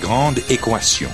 [0.00, 1.08] Grande équation.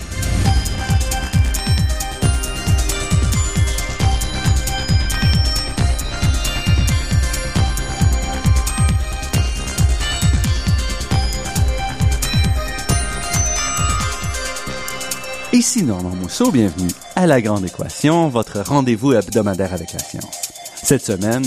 [15.52, 20.50] Ici Normand Mousseau, bienvenue à La Grande Équation, votre rendez-vous hebdomadaire avec la science.
[20.74, 21.44] Cette semaine,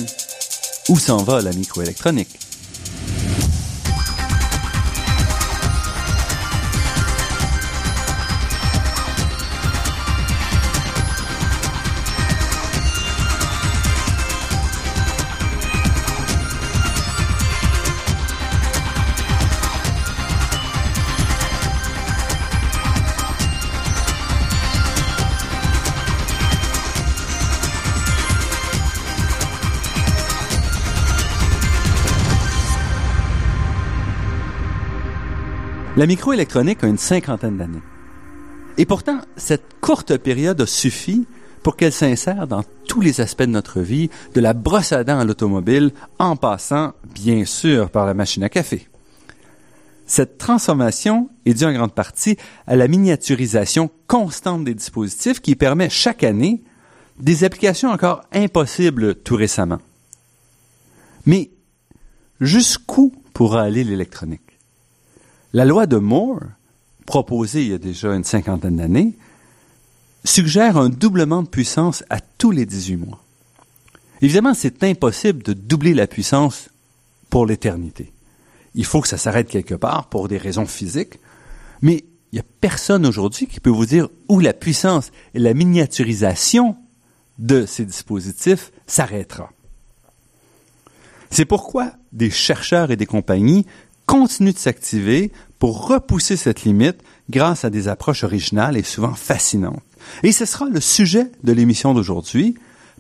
[0.90, 2.47] où s'en va la microélectronique?
[35.98, 37.82] La microélectronique a une cinquantaine d'années.
[38.78, 41.26] Et pourtant, cette courte période a suffi
[41.64, 45.18] pour qu'elle s'insère dans tous les aspects de notre vie, de la brosse à dents
[45.18, 48.88] à l'automobile, en passant, bien sûr, par la machine à café.
[50.06, 55.90] Cette transformation est due en grande partie à la miniaturisation constante des dispositifs qui permet
[55.90, 56.62] chaque année
[57.20, 59.80] des applications encore impossibles tout récemment.
[61.26, 61.50] Mais
[62.40, 64.47] jusqu'où pourra aller l'électronique?
[65.58, 66.44] La loi de Moore,
[67.08, 69.16] proposée il y a déjà une cinquantaine d'années,
[70.24, 73.24] suggère un doublement de puissance à tous les 18 mois.
[74.22, 76.70] Évidemment, c'est impossible de doubler la puissance
[77.32, 78.14] pour l'éternité.
[78.76, 81.18] Il faut que ça s'arrête quelque part pour des raisons physiques,
[81.82, 85.56] mais il n'y a personne aujourd'hui qui peut vous dire où la puissance et la
[85.56, 86.78] miniaturisation
[87.40, 89.52] de ces dispositifs s'arrêtera.
[91.32, 93.66] C'est pourquoi des chercheurs et des compagnies
[94.08, 96.98] continuent de s'activer pour repousser cette limite
[97.30, 99.82] grâce à des approches originales et souvent fascinantes.
[100.24, 102.56] Et ce sera le sujet de l'émission d'aujourd'hui.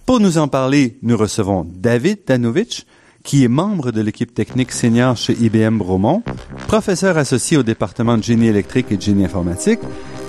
[0.05, 2.85] Pour nous en parler, nous recevons David Danovich,
[3.23, 6.23] qui est membre de l'équipe technique senior chez IBM Bromont,
[6.67, 9.79] professeur associé au département de génie électrique et de génie informatique,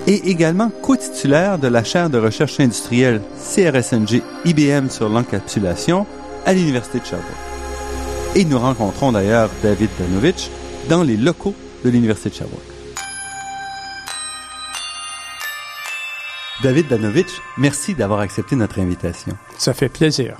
[0.07, 6.05] et également co-titulaire de la chaire de recherche industrielle CRSNG IBM sur l'encapsulation
[6.45, 7.31] à l'Université de Sherbrooke.
[8.35, 10.49] Et nous rencontrons d'ailleurs David Danovich
[10.89, 12.61] dans les locaux de l'Université de Sherbrooke.
[16.61, 19.33] David Danovich, merci d'avoir accepté notre invitation.
[19.57, 20.37] Ça fait plaisir.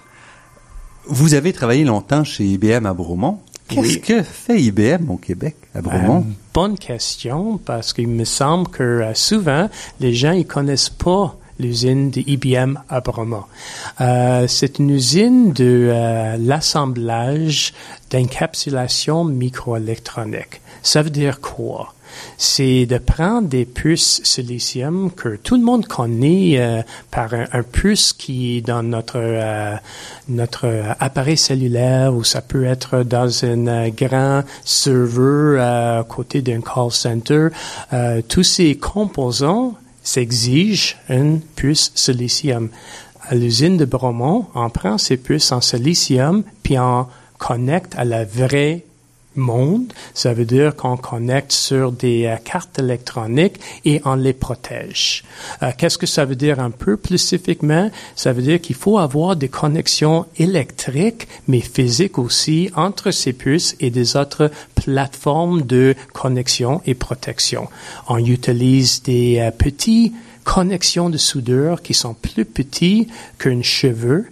[1.06, 3.40] Vous avez travaillé longtemps chez IBM à Bromont.
[3.70, 4.02] Qu'est-ce Oui.
[4.02, 6.22] que fait IBM au Québec, à Bromont?
[6.28, 11.36] Euh, bonne question, parce qu'il me semble que euh, souvent, les gens ils connaissent pas
[11.60, 13.44] l'usine de IBM à Bromont.
[14.02, 17.74] Euh, c'est une usine de euh, l'assemblage
[18.12, 20.62] d'encapsulation microélectronique.
[20.84, 21.94] Ça veut dire quoi?
[22.38, 26.82] C'est de prendre des puces silicium que tout le monde connaît euh,
[27.12, 29.76] par un, puce qui est dans notre euh,
[30.28, 30.68] notre
[31.00, 36.62] appareil cellulaire ou ça peut être dans un euh, grand serveur euh, à côté d'un
[36.62, 37.50] call center.
[38.28, 42.70] Tous ces composants s'exigent une puce silicium.
[43.28, 47.08] À l'usine de Bromont, on prend ces puces en silicium puis on
[47.38, 48.86] connecte à la vraie
[49.40, 49.92] monde.
[50.14, 55.24] Ça veut dire qu'on connecte sur des euh, cartes électroniques et on les protège.
[55.64, 57.90] Euh, Qu'est-ce que ça veut dire un peu plus spécifiquement?
[58.16, 63.76] Ça veut dire qu'il faut avoir des connexions électriques, mais physiques aussi, entre ces puces
[63.80, 67.68] et des autres plateformes de connexion et protection.
[68.08, 70.14] On utilise des euh, petits
[70.44, 73.08] connexions de soudure qui sont plus petits
[73.38, 74.28] qu'un cheveu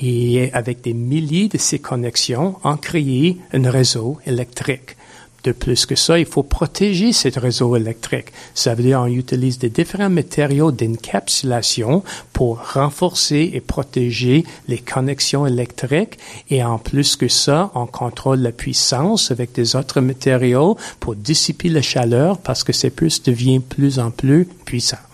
[0.00, 4.96] et avec des milliers de ces connexions, on crée un réseau électrique.
[5.42, 8.26] De plus que ça, il faut protéger ce réseau électrique.
[8.54, 12.02] Ça veut dire qu'on utilise des différents matériaux d'encapsulation
[12.34, 16.18] pour renforcer et protéger les connexions électriques.
[16.50, 21.70] Et en plus que ça, on contrôle la puissance avec des autres matériaux pour dissiper
[21.70, 25.09] la chaleur parce que ces puces deviennent plus en plus puissants.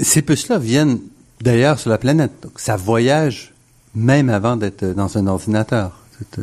[0.00, 0.98] Ces puces-là viennent
[1.40, 2.32] d'ailleurs sur la planète.
[2.56, 3.52] Ça voyage
[3.94, 5.98] même avant d'être dans un ordinateur.
[6.38, 6.42] Euh,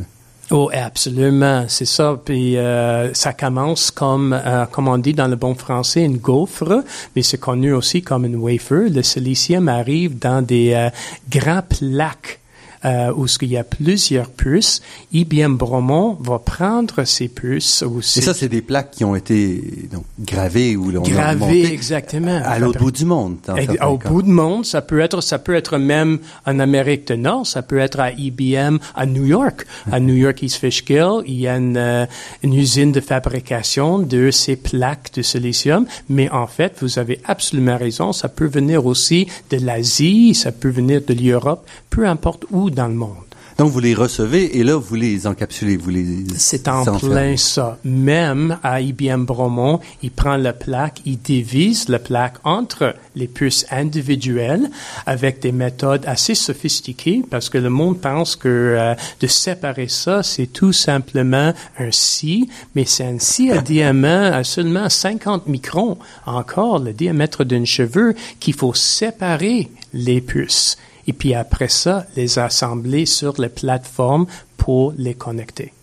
[0.51, 2.19] Oh, absolument, c'est ça.
[2.23, 6.83] Puis euh, ça commence comme, euh, comme on dit dans le bon français, une gaufre,
[7.15, 8.89] mais c'est connu aussi comme une wafer.
[8.89, 10.89] Le silicium arrive dans des euh,
[11.29, 12.39] grands plaques
[12.85, 14.81] euh, où il y a plusieurs puces,
[15.11, 17.83] IBM Bromont va prendre ces puces.
[17.85, 19.61] Ou Et ça, c'est des plaques qui ont été
[19.91, 22.41] donc, gravées ou l'on a Gravées, exactement.
[22.43, 23.37] à l'autre bout du monde.
[23.45, 27.17] certains Au bout du monde, ça peut être, ça peut être même en Amérique du
[27.17, 29.65] Nord, ça peut être à IBM à New York.
[29.91, 32.05] À New York East Fishkill, il y a une, euh,
[32.43, 35.85] une usine de fabrication de ces plaques de silicium.
[36.07, 40.69] Mais en fait, vous avez absolument raison, ça peut venir aussi de l'Asie, ça peut
[40.69, 43.29] venir de l'Europe, peu importe où dans le monde.
[43.59, 46.05] Donc, vous les recevez et là, vous les encapsulez, vous les
[46.37, 47.77] C'est en plein ça.
[47.83, 53.65] Même à IBM Bromont, il prend la plaque, il divise la plaque entre les puces
[53.69, 54.69] individuelles
[55.05, 60.23] avec des méthodes assez sophistiquées parce que le monde pense que euh, de séparer ça,
[60.23, 65.97] c'est tout simplement un scie, mais c'est un scie à diamètre à seulement 50 microns.
[66.25, 70.77] Encore le diamètre d'un cheveu qu'il faut séparer les puces.
[71.09, 74.27] Et puis après ça, les assembler sur les plateformes
[74.57, 75.73] pour les connecter.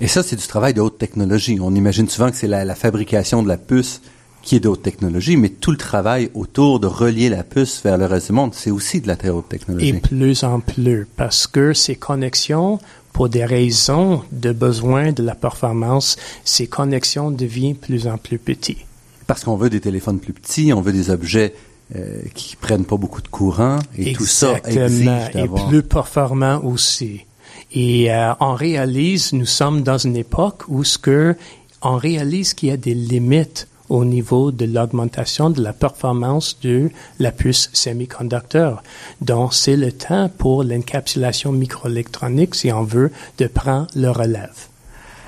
[0.00, 1.56] Et ça, c'est du travail de haute technologie.
[1.60, 4.00] On imagine souvent que c'est la, la fabrication de la puce
[4.42, 7.96] qui est de haute technologie, mais tout le travail autour de relier la puce vers
[7.96, 9.90] le reste du monde, c'est aussi de la très haute technologie.
[9.90, 12.80] Et plus en plus, parce que ces connexions,
[13.12, 18.84] pour des raisons de besoin de la performance, ces connexions deviennent plus en plus petites.
[19.28, 21.54] Parce qu'on veut des téléphones plus petits, on veut des objets
[21.94, 27.26] euh, qui prennent pas beaucoup de courant, et tout ça exige Et plus performant aussi.
[27.72, 31.36] Et euh, on réalise, nous sommes dans une époque où ce que
[31.82, 36.90] on réalise qu'il y a des limites au niveau de l'augmentation de la performance de
[37.18, 38.82] la puce semi-conducteur.
[39.20, 44.68] Donc, c'est le temps pour l'encapsulation microélectronique, si on veut, de prendre le relève.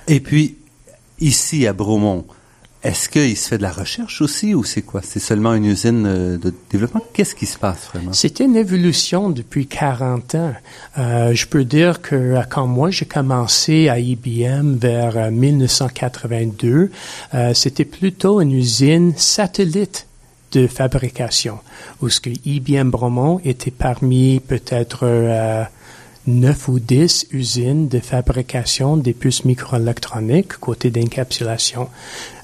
[0.08, 0.56] Et puis,
[1.20, 2.24] ici à Bromont,
[2.84, 5.00] est-ce qu'il se fait de la recherche aussi, ou c'est quoi?
[5.02, 7.00] C'est seulement une usine euh, de développement?
[7.14, 8.12] Qu'est-ce qui se passe vraiment?
[8.12, 10.54] C'était une évolution depuis 40 ans.
[10.98, 16.90] Euh, je peux dire que euh, quand moi j'ai commencé à IBM vers euh, 1982,
[17.32, 20.06] euh, c'était plutôt une usine satellite
[20.52, 21.58] de fabrication,
[22.02, 25.64] où ce que IBM Bromont était parmi peut-être euh,
[26.26, 31.88] 9 ou 10 usines de fabrication des puces microélectroniques côté d'encapsulation.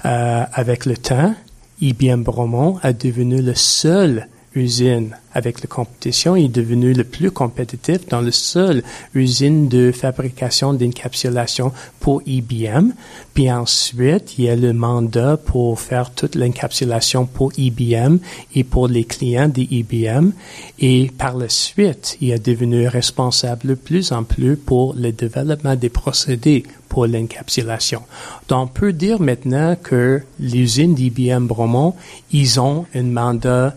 [0.05, 1.35] Euh, avec le temps,
[1.81, 7.31] IBM Bromont a devenu le seul usine avec la compétition, il est devenu le plus
[7.31, 8.83] compétitif dans le seul
[9.13, 12.91] usine de fabrication d'encapsulation pour IBM.
[13.33, 18.17] Puis ensuite, il y a le mandat pour faire toute l'encapsulation pour IBM
[18.55, 20.31] et pour les clients de IBM.
[20.79, 25.75] Et par la suite, il est devenu responsable de plus en plus pour le développement
[25.75, 28.01] des procédés pour l'encapsulation.
[28.49, 31.95] Donc, on peut dire maintenant que l'usine d'IBM Bromont,
[32.33, 33.75] ils ont un mandat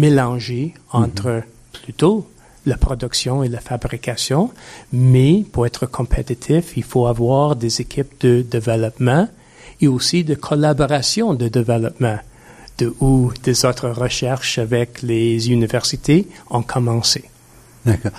[0.00, 1.42] mélangé entre
[1.72, 2.26] plutôt
[2.66, 4.50] la production et la fabrication,
[4.92, 9.28] mais pour être compétitif, il faut avoir des équipes de développement
[9.80, 12.18] et aussi de collaboration de développement,
[12.78, 17.24] de où des autres recherches avec les universités ont commencé.
[17.86, 18.12] D'accord.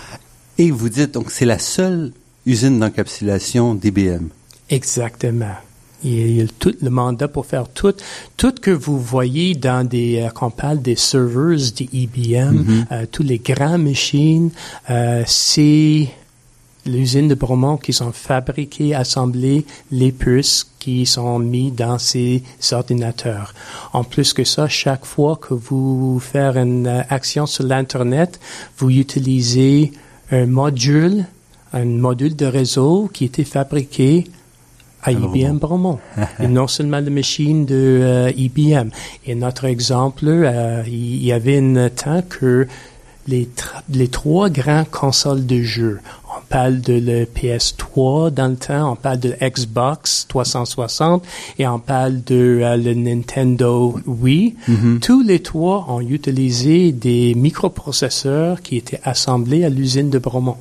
[0.57, 2.11] Et vous dites, donc, c'est la seule
[2.45, 4.27] usine d'encapsulation d'IBM.
[4.69, 5.57] Exactement.
[6.03, 7.93] Il y a tout le mandat pour faire tout,
[8.35, 13.37] tout que vous voyez dans des, euh, qu'on parle des servers d'IBM, euh, tous les
[13.37, 14.49] grands machines,
[14.89, 16.09] euh, c'est
[16.87, 23.53] l'usine de Bromont qui sont fabriqués, assemblés les puces qui sont mis dans ces ordinateurs.
[23.93, 28.39] En plus que ça, chaque fois que vous faites une action sur l'Internet,
[28.79, 29.91] vous utilisez
[30.31, 31.25] un module,
[31.73, 34.25] un module de réseau qui était fabriqué
[35.03, 35.99] à IBM Bromont.
[36.39, 38.89] et non seulement la machine de euh, IBM.
[39.25, 42.67] Et notre exemple, euh, il y avait un temps que
[43.27, 48.95] les, trois grands consoles de jeux, on parle de le PS3 dans le temps, on
[48.95, 51.23] parle de Xbox 360
[51.59, 54.55] et on parle de euh, le Nintendo Wii.
[55.01, 60.57] Tous les trois ont utilisé des microprocesseurs qui étaient assemblés à l'usine de Bromont.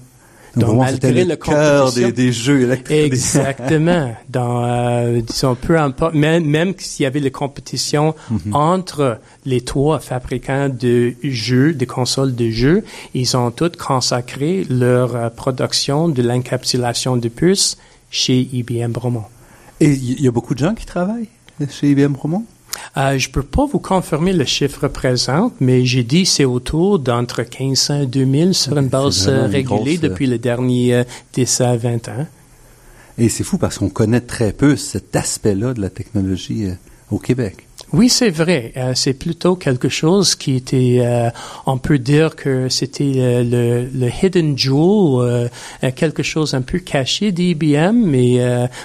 [0.56, 3.12] Donc, malgré le cœur des, des jeux électriques.
[3.12, 4.14] Exactement.
[4.28, 8.14] Dans, euh, disons, peu importe, même, même s'il y avait la compétition
[8.52, 15.14] entre les trois fabricants de jeux, des consoles de jeux, ils ont tous consacré leur
[15.14, 17.76] euh, production de l'encapsulation de puces
[18.10, 19.24] chez IBM Bromont.
[19.80, 21.28] Et il y a beaucoup de gens qui travaillent
[21.68, 22.44] chez IBM Bromont?
[22.96, 27.42] Euh, je peux pas vous confirmer le chiffre présent, mais j'ai dit c'est autour d'entre
[27.42, 31.60] 1500 et 2000 sur une base euh, régulée grosse, euh, depuis les derniers euh, 10
[31.60, 32.26] à 20 ans.
[33.18, 36.74] Et c'est fou parce qu'on connaît très peu cet aspect-là de la technologie euh,
[37.10, 37.66] au Québec.
[37.92, 38.72] Oui, c'est vrai.
[38.76, 41.28] Euh, c'est plutôt quelque chose qui était, euh,
[41.66, 45.50] on peut dire que c'était euh, le, le hidden jewel,
[45.82, 48.38] euh, quelque chose un peu caché d'IBM, mais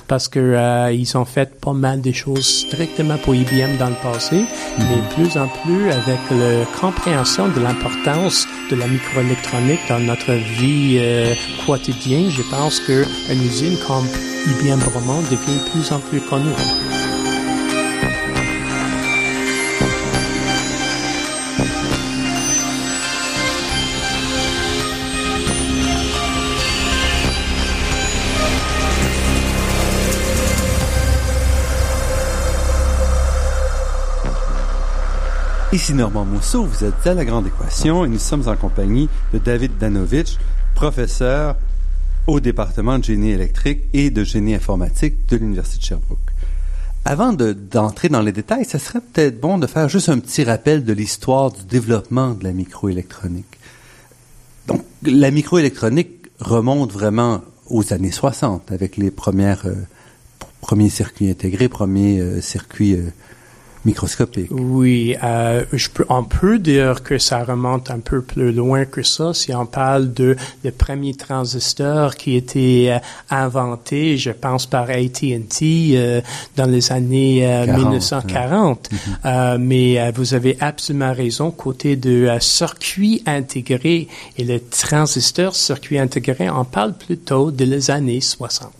[0.07, 4.43] parce que ils ont fait pas mal de choses strictement pour IBM dans le passé,
[4.77, 10.99] mais plus en plus avec la compréhension de l'importance de la microélectronique dans notre vie
[11.65, 14.07] quotidienne, je pense que une usine comme
[14.47, 17.24] IBM Bromont devient de plus en plus connue.
[35.73, 39.39] Ici Normand Mousseau, vous êtes à La Grande Équation et nous sommes en compagnie de
[39.39, 40.37] David Danovitch,
[40.75, 41.55] professeur
[42.27, 46.19] au département de génie électrique et de génie informatique de l'Université de Sherbrooke.
[47.03, 50.85] Avant d'entrer dans les détails, ça serait peut-être bon de faire juste un petit rappel
[50.85, 53.59] de l'histoire du développement de la microélectronique.
[54.67, 59.75] Donc, la microélectronique remonte vraiment aux années 60 avec les premières, euh,
[60.61, 63.09] premiers circuits intégrés, premiers euh, circuits euh,
[63.85, 64.49] microscopique.
[64.51, 69.03] Oui, euh, je peux, on peut dire que ça remonte un peu plus loin que
[69.03, 69.33] ça.
[69.33, 72.99] Si on parle de le premier transistor qui était euh,
[73.29, 76.21] inventé, je pense par AT&T euh,
[76.55, 78.89] dans les années 1940.
[79.25, 86.49] Euh, mais vous avez absolument raison côté de circuit intégré et le transistor circuit intégré,
[86.49, 88.71] on parle plutôt de les années 60.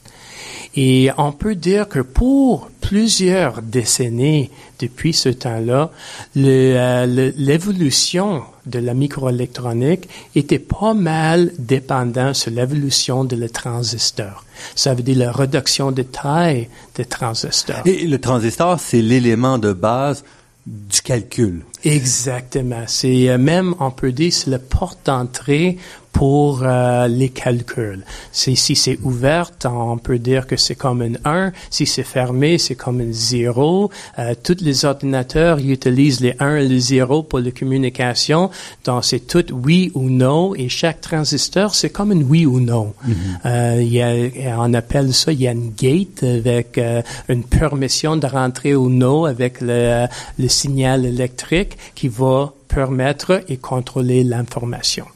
[0.76, 5.90] Et on peut dire que pour plusieurs décennies depuis ce temps-là,
[6.38, 14.44] euh, l'évolution de la microélectronique était pas mal dépendant sur l'évolution de le transistor.
[14.76, 17.82] Ça veut dire la réduction de taille des transistors.
[17.86, 20.24] Et le transistor, c'est l'élément de base
[20.66, 21.64] du calcul.
[21.84, 22.84] Exactement.
[22.88, 25.78] C'est euh, même, on peut dire, c'est la porte d'entrée
[26.16, 28.06] pour euh, les calculs.
[28.32, 31.52] si c'est ouvert, on peut dire que c'est comme un 1.
[31.70, 33.92] Si c'est fermé, c'est comme un 0.
[34.18, 38.50] Euh, tous les ordinateurs utilisent les 1 et les 0 pour la communication.
[38.86, 40.56] Donc, c'est tout oui ou non.
[40.56, 42.94] Et chaque transistor, c'est comme un oui ou non.
[43.06, 43.14] Mm-hmm.
[43.48, 48.16] euh, y a, on appelle ça, il y a une gate avec euh, une permission
[48.16, 50.06] de rentrer ou non avec le,
[50.40, 55.08] le signal électrique qui va permettre et contrôler l'information.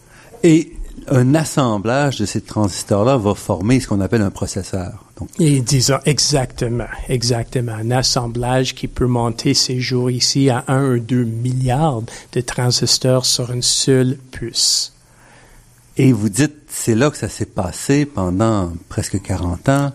[0.43, 0.73] Et
[1.11, 5.05] un assemblage de ces transistors-là va former ce qu'on appelle un processeur.
[5.17, 5.29] Donc.
[5.39, 7.73] Et disons, exactement, exactement.
[7.73, 12.01] Un assemblage qui peut monter ces jours ici à 1 ou 2 milliards
[12.33, 14.93] de transistors sur une seule puce.
[15.97, 19.91] Et vous dites, c'est là que ça s'est passé pendant presque 40 ans,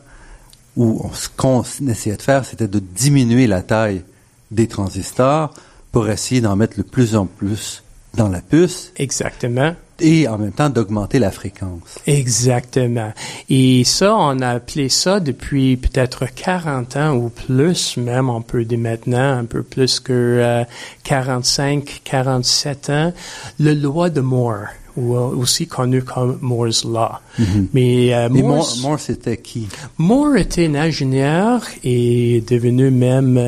[0.76, 4.02] où ce qu'on essayait de faire, c'était de diminuer la taille
[4.50, 5.54] des transistors
[5.92, 7.82] pour essayer d'en mettre le plus en plus
[8.14, 8.92] dans la puce.
[8.96, 11.98] Exactement et en même temps d'augmenter la fréquence.
[12.06, 13.12] Exactement.
[13.48, 18.64] Et ça, on a appelé ça depuis peut-être 40 ans ou plus, même on peut
[18.64, 20.64] dire maintenant un peu plus que
[21.04, 23.12] 45, euh, 47 ans,
[23.60, 27.18] le loi de Moore ou euh, aussi connu comme Moore's Law.
[27.38, 27.66] Mm-hmm.
[27.72, 29.68] Mais euh, Moore, c'était qui?
[29.98, 33.38] Moore était un ingénieur et devenu même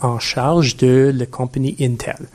[0.00, 2.28] en charge de la compagnie Intel.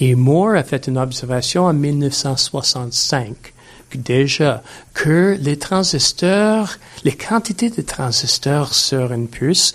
[0.00, 3.52] Et Moore a fait une observation en 1965
[3.98, 4.62] déjà
[4.94, 6.70] que les transistors,
[7.04, 9.74] les quantités de transistors sur une puce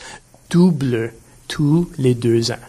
[0.49, 1.13] doublent
[1.47, 2.65] tous les deux ans.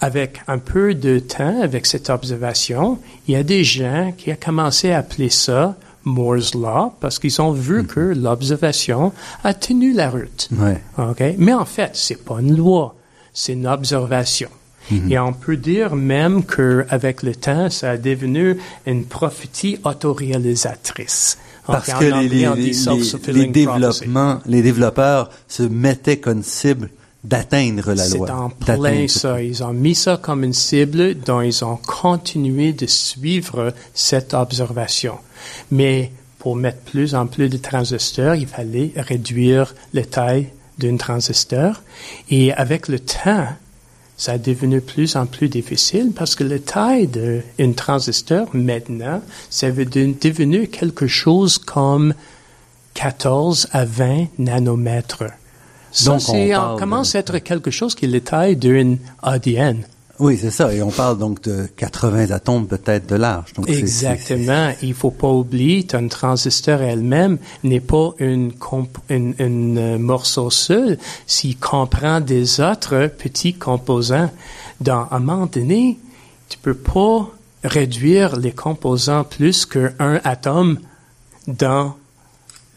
[0.00, 4.38] Avec un peu de temps, avec cette observation, il y a des gens qui ont
[4.42, 7.86] commencé à appeler ça Moore's Law parce qu'ils ont vu mm-hmm.
[7.86, 9.12] que l'observation
[9.44, 10.48] a tenu la route.
[10.52, 11.36] Ouais.
[11.36, 12.94] Mais en fait, c'est pas une loi,
[13.34, 14.48] c'est une observation.
[15.08, 18.56] Et on peut dire même qu'avec le temps, ça a devenu
[18.86, 21.38] une prophétie autoréalisatrice.
[21.66, 26.90] Parce que les, développements, les développeurs se mettaient comme cible
[27.22, 28.26] d'atteindre la loi.
[28.26, 29.42] C'est en plein ça.
[29.42, 35.18] Ils ont mis ça comme une cible dont ils ont continué de suivre cette observation.
[35.70, 41.82] Mais pour mettre plus en plus de transistors, il fallait réduire la taille d'un transistor.
[42.30, 43.46] Et avec le temps,
[44.20, 49.74] ça a devenu plus en plus difficile parce que la taille d'un transistor maintenant, c'est
[49.74, 52.12] devenu quelque chose comme
[52.92, 55.24] 14 à 20 nanomètres.
[55.90, 59.86] Ça, Donc, on, commence à être quelque chose qui est la taille d'une ADN.
[60.20, 60.72] Oui, c'est ça.
[60.74, 63.54] Et on parle donc de 80 atomes peut-être de large.
[63.54, 64.72] Donc Exactement.
[64.82, 68.52] Il faut pas oublier qu'un transistor elle-même n'est pas une,
[69.08, 74.30] une, une, euh, morceau seul s'il comprend des autres petits composants.
[74.80, 75.98] Dans un moment donné,
[76.50, 77.30] tu peux pas
[77.64, 80.78] réduire les composants plus qu'un atome
[81.46, 81.94] dans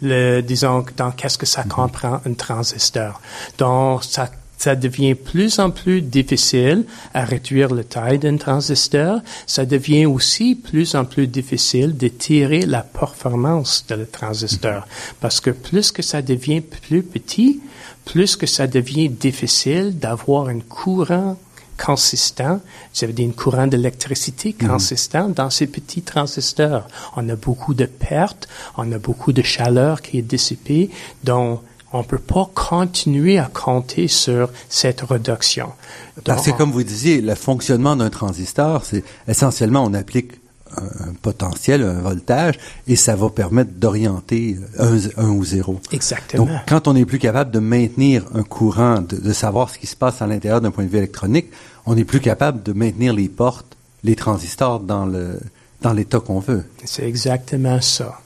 [0.01, 3.21] le, disons, dans qu'est-ce que ça comprend un transistor.
[3.57, 4.29] Donc, ça,
[4.63, 9.19] ça devient plus en plus difficile à réduire la taille d'un transistor.
[9.45, 14.87] Ça devient aussi plus en plus difficile de tirer la performance de le transistor.
[15.19, 17.59] Parce que plus que ça devient plus petit,
[18.05, 21.37] plus que ça devient difficile d'avoir un courant
[21.77, 22.61] consistant,
[22.93, 26.87] ça veut dire un courant d'électricité consistant dans ces petits transistors.
[27.17, 30.89] On a beaucoup de pertes, on a beaucoup de chaleur qui est dissipée,
[31.21, 31.59] donc
[31.93, 35.69] on peut pas continuer à compter sur cette réduction.
[36.25, 40.33] Parce que Donc, comme vous disiez, le fonctionnement d'un transistor, c'est essentiellement on applique
[40.75, 42.55] un, potentiel, un voltage,
[42.87, 45.79] et ça va permettre d'orienter un, un ou zéro.
[45.91, 46.45] Exactement.
[46.45, 49.85] Donc, quand on n'est plus capable de maintenir un courant, de, de savoir ce qui
[49.85, 51.47] se passe à l'intérieur d'un point de vue électronique,
[51.85, 55.39] on n'est plus capable de maintenir les portes, les transistors dans le
[55.83, 56.63] dans l'état qu'on veut.
[56.85, 58.17] C'est exactement ça.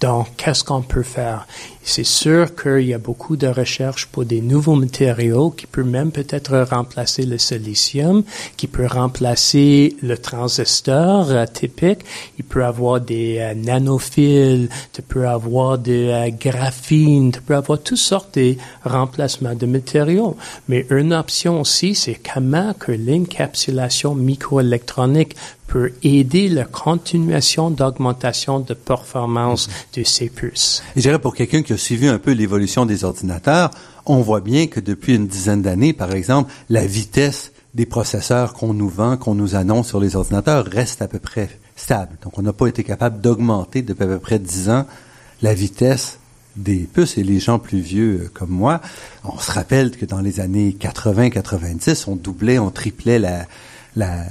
[0.00, 1.48] Donc, qu'est-ce qu'on peut faire?
[1.90, 6.12] C'est sûr qu'il y a beaucoup de recherches pour des nouveaux matériaux qui peuvent même
[6.12, 8.24] peut-être remplacer le silicium,
[8.58, 12.00] qui peut remplacer le transistor euh, typique.
[12.38, 17.78] Il peut avoir des euh, nanophiles, tu peux avoir des euh, graphines, tu peux avoir
[17.78, 20.36] toutes sortes de remplacements de matériaux.
[20.68, 25.36] Mais une option aussi, c'est comment que l'encapsulation microélectronique
[25.68, 30.82] peut aider la continuation d'augmentation de performance de ces puces.
[30.96, 33.70] Et je dirais pour quelqu'un qui a suivi un peu l'évolution des ordinateurs,
[34.06, 38.74] on voit bien que depuis une dizaine d'années, par exemple, la vitesse des processeurs qu'on
[38.74, 42.16] nous vend, qu'on nous annonce sur les ordinateurs reste à peu près stable.
[42.22, 44.86] Donc, on n'a pas été capable d'augmenter depuis à peu près dix ans
[45.42, 46.18] la vitesse
[46.56, 48.80] des puces et les gens plus vieux euh, comme moi,
[49.22, 53.46] on se rappelle que dans les années 80-90, on doublait, on triplait la,
[53.94, 54.24] la,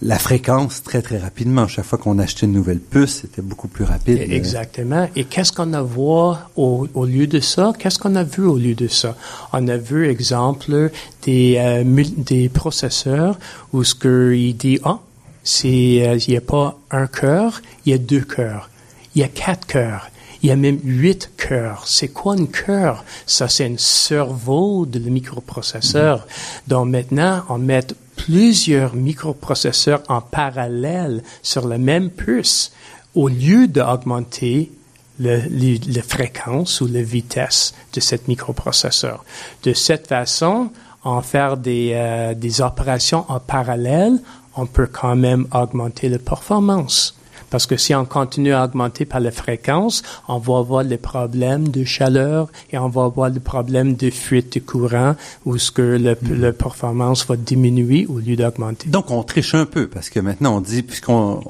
[0.00, 1.66] la fréquence très très rapidement.
[1.66, 4.18] Chaque fois qu'on achetait une nouvelle puce, c'était beaucoup plus rapide.
[4.30, 5.08] Exactement.
[5.16, 7.72] Et qu'est-ce qu'on a vu au, au lieu de ça?
[7.78, 9.16] Qu'est-ce qu'on a vu au lieu de ça?
[9.52, 10.90] On a vu, exemple,
[11.22, 13.38] des, euh, des processeurs
[13.72, 15.00] où ce qu'il dit, ah,
[15.42, 18.70] c'est, euh, il n'y a pas un cœur, il y a deux cœurs.
[19.14, 20.10] Il y a quatre cœurs.
[20.42, 21.82] Il y a même huit cœurs.
[21.86, 23.04] C'est quoi un cœur?
[23.26, 26.28] Ça, c'est un cerveau de le microprocesseur.
[26.68, 32.72] Donc maintenant, on met plusieurs microprocesseurs en parallèle sur la même puce
[33.14, 34.70] au lieu d'augmenter
[35.18, 39.24] la fréquence ou la vitesse de cet microprocesseur.
[39.64, 40.70] De cette façon,
[41.02, 44.18] en faire des, euh, des opérations en parallèle,
[44.56, 47.17] on peut quand même augmenter la performance.
[47.50, 51.68] Parce que si on continue à augmenter par la fréquence, on va avoir les problèmes
[51.68, 55.14] de chaleur et on va avoir les problèmes de fuite de courant
[55.46, 58.88] où ce que le, la performance va diminuer au lieu d'augmenter.
[58.88, 61.40] Donc, on triche un peu parce que maintenant, on dit, puisqu'on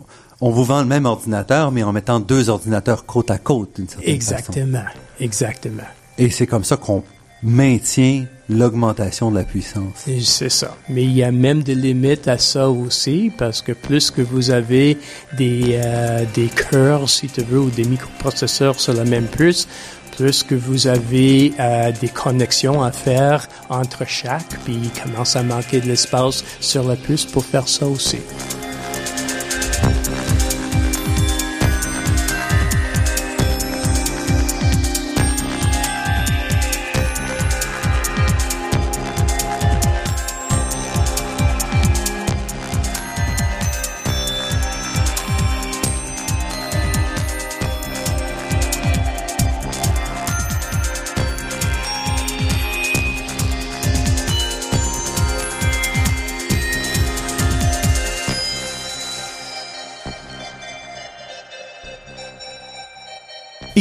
[0.41, 3.89] on vous vend le même ordinateur, mais en mettant deux ordinateurs côte à côte, d'une
[3.89, 4.35] certaine façon.
[4.35, 4.85] Exactement,
[5.21, 5.83] exactement.
[6.17, 7.03] Et c'est comme ça qu'on
[7.43, 10.07] maintient l'augmentation de la puissance.
[10.23, 10.77] C'est ça.
[10.89, 14.51] Mais il y a même des limites à ça aussi, parce que plus que vous
[14.51, 14.97] avez
[15.37, 19.69] des, euh, des cœurs, si tu veux, ou des microprocesseurs sur la même puce,
[20.17, 25.43] plus que vous avez euh, des connexions à faire entre chaque, puis il commence à
[25.43, 28.19] manquer de l'espace sur la puce pour faire ça aussi.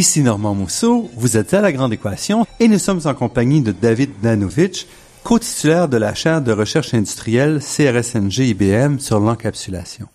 [0.07, 3.73] Ici Normand Mousseau, vous êtes à La Grande Équation et nous sommes en compagnie de
[3.73, 4.87] David Danovitch,
[5.25, 10.07] co-titulaire de la chaire de recherche industrielle CRSNG IBM sur l'encapsulation.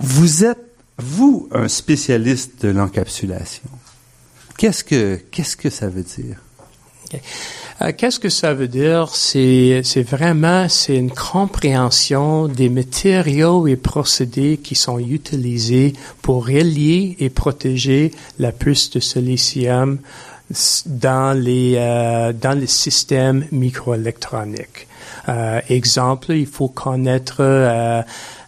[0.00, 0.58] Vous êtes,
[0.98, 3.70] vous, un spécialiste de l'encapsulation.
[4.58, 6.42] Qu'est-ce que, qu'est-ce que ça veut dire?
[7.82, 9.14] Euh, Qu'est-ce que ça veut dire?
[9.14, 17.28] C'est, vraiment, c'est une compréhension des matériaux et procédés qui sont utilisés pour relier et
[17.28, 19.98] protéger la puce de silicium
[20.86, 24.86] dans les euh, dans les systèmes microélectroniques.
[25.28, 28.02] Euh, exemple, il faut connaître euh,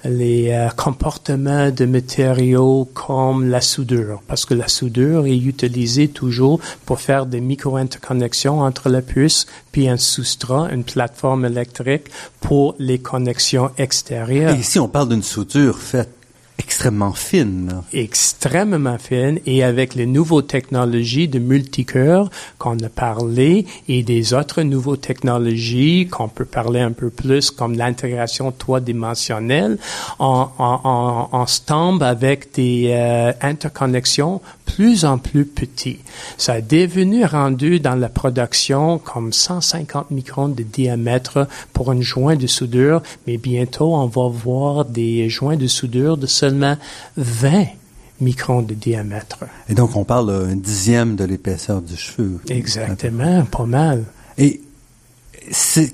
[0.04, 6.60] les euh, comportements de matériaux comme la soudure, parce que la soudure est utilisée toujours
[6.86, 12.04] pour faire des micro-interconnexions entre la puce puis un substrat, une plateforme électrique
[12.40, 14.54] pour les connexions extérieures.
[14.54, 16.17] Et ici, on parle d'une soudure faite
[16.58, 17.82] extrêmement fine.
[17.92, 24.62] extrêmement fine et avec les nouvelles technologies de multicœur qu'on a parlé et des autres
[24.62, 29.78] nouvelles technologies qu'on peut parler un peu plus comme l'intégration trois-dimensionnelle,
[30.18, 36.00] on, on, on, on se tombe avec des euh, interconnexions plus en plus petites.
[36.36, 42.36] Ça est devenu rendu dans la production comme 150 microns de diamètre pour un joint
[42.36, 46.76] de soudure, mais bientôt on va voir des joints de soudure de seulement
[47.16, 47.66] 20
[48.20, 49.44] microns de diamètre.
[49.68, 52.40] Et donc, on parle d'un dixième de l'épaisseur du cheveu.
[52.48, 54.04] Exactement, pas mal.
[54.36, 54.60] Et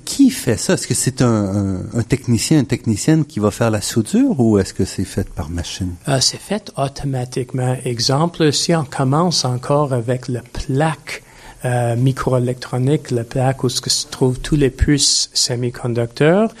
[0.05, 0.73] qui fait ça?
[0.73, 4.57] Est-ce que c'est un, un- un technicien, une technicienne qui va faire la soudure ou
[4.59, 5.95] est-ce que c'est fait par machine?
[6.07, 7.75] Euh, c'est fait automatiquement.
[7.85, 11.23] Exemple, si on commence encore avec la plaque
[11.63, 16.53] euh, microélectronique, la plaque où se trouvent tous les puces semi-conducteurs,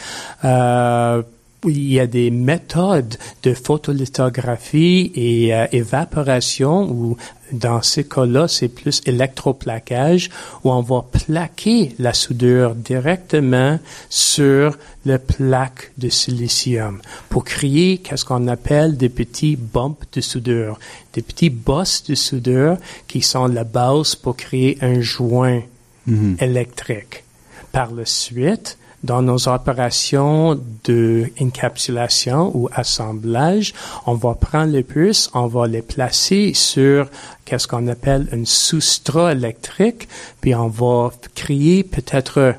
[0.43, 1.21] euh,
[1.69, 7.17] il y a des méthodes de photolithographie et euh, évaporation où
[7.51, 10.29] dans ces cas-là, c'est plus électroplaquage
[10.63, 18.25] où on va plaquer la soudure directement sur la plaque de silicium pour créer qu'est-ce
[18.25, 20.79] qu'on appelle des petits bumps de soudure,
[21.13, 25.61] des petits bosses de soudure qui sont la base pour créer un joint
[26.07, 26.37] Mhm.
[26.39, 27.23] électrique.
[27.71, 33.73] Par la suite, dans nos opérations de encapsulation ou assemblage,
[34.05, 37.07] on va prendre les puces, on va les placer sur
[37.45, 40.07] qu'est-ce qu'on appelle un substrat électrique,
[40.41, 42.55] puis on va créer peut-être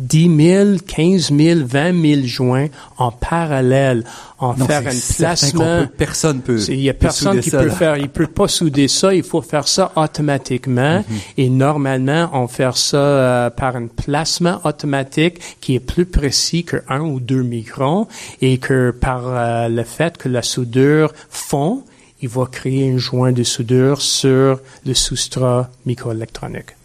[0.00, 2.66] 10 000, 15 000, 20 000 joints
[2.98, 4.04] en parallèle,
[4.38, 5.60] en Donc, faire un placement.
[5.82, 6.58] peut- personne peut.
[6.68, 7.74] Il y a personne qui ça, peut là.
[7.74, 11.04] faire, il peut pas souder ça, il faut faire ça automatiquement.
[11.36, 16.82] Et normalement, on fait ça euh, par un placement automatique qui est plus précis que
[16.88, 18.06] un ou deux microns
[18.40, 21.82] et que par euh, le fait que la soudure fond,
[22.22, 26.76] il va créer un joint de soudure sur le substrat microélectronique.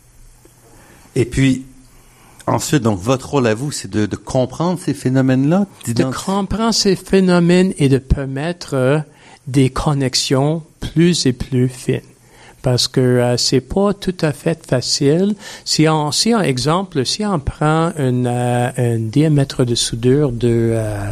[1.16, 1.66] Et puis,
[2.48, 6.96] ensuite, donc, votre rôle à vous, c'est de, de comprendre ces phénomènes-là, de comprendre ces
[6.96, 9.00] phénomènes et de permettre euh,
[9.48, 12.02] des connexions plus et plus fines.
[12.62, 15.36] Parce que euh, c'est pas tout à fait facile.
[15.66, 20.72] Si on, si on exemple, si on prend une, euh, un diamètre de soudure de
[20.74, 21.12] euh,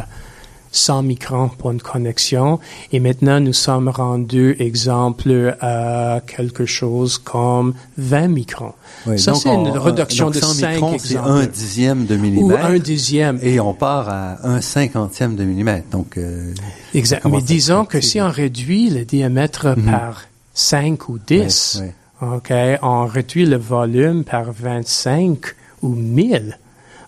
[0.76, 2.58] 100 microns pour une connexion,
[2.92, 8.72] et maintenant nous sommes rendus, exemple, à quelque chose comme 20 microns.
[9.06, 12.18] Oui, Ça, c'est une on- réduction de 100 5 microns, C'est un dixième de Ou
[12.18, 12.64] millimètre.
[12.64, 13.38] un dixième.
[13.42, 15.88] Et on part à un cinquantième de millimètre.
[15.90, 16.52] Donc, euh,
[16.92, 17.24] Exact.
[17.26, 19.84] Mais disons que si on réduit le diamètre Mhm.
[19.90, 20.22] par
[20.54, 21.94] 5 ou 10, ouais,
[22.36, 25.38] OK, on réduit le volume par 25
[25.82, 26.58] ou 1000.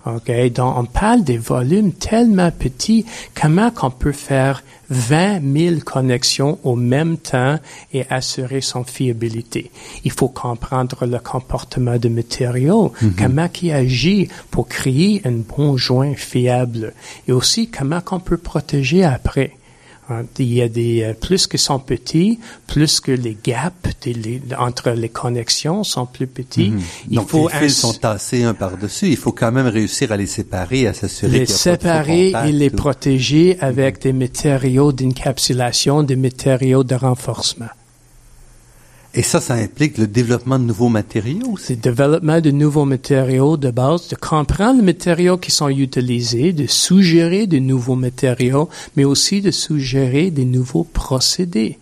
[0.07, 6.61] OK, donc on parle des volumes tellement petits, comment qu'on peut faire 20 000 connexions
[6.63, 7.59] au même temps
[7.93, 9.73] et assurer son fiabilité?
[10.05, 16.15] Il faut comprendre le comportement de matériaux, comment qui agit pour créer un bon joint
[16.15, 16.95] fiable
[17.27, 19.56] et aussi comment qu'on peut protéger après.
[20.09, 22.39] Hein, Il y a des euh, plus que sont petits,
[22.69, 26.71] plus que les gaps des- les- entre les connexions sont plus petits.
[26.71, 26.81] mhm.
[27.11, 29.09] Il donc faut les fils sont tassés un par-dessus.
[29.09, 32.77] Il faut quand même réussir à les séparer, à s'assurer les séparer et les ou-
[32.77, 37.67] protéger avec des matériaux d'encapsulation, des matériaux de renforcement.
[39.19, 41.57] Et ça, ça implique le développement de nouveaux matériaux.
[41.59, 46.53] C'est le développement de nouveaux matériaux de base, de comprendre les matériaux qui sont utilisés,
[46.53, 51.79] de suggérer de nouveaux matériaux, mais aussi de suggérer des nouveaux procédés.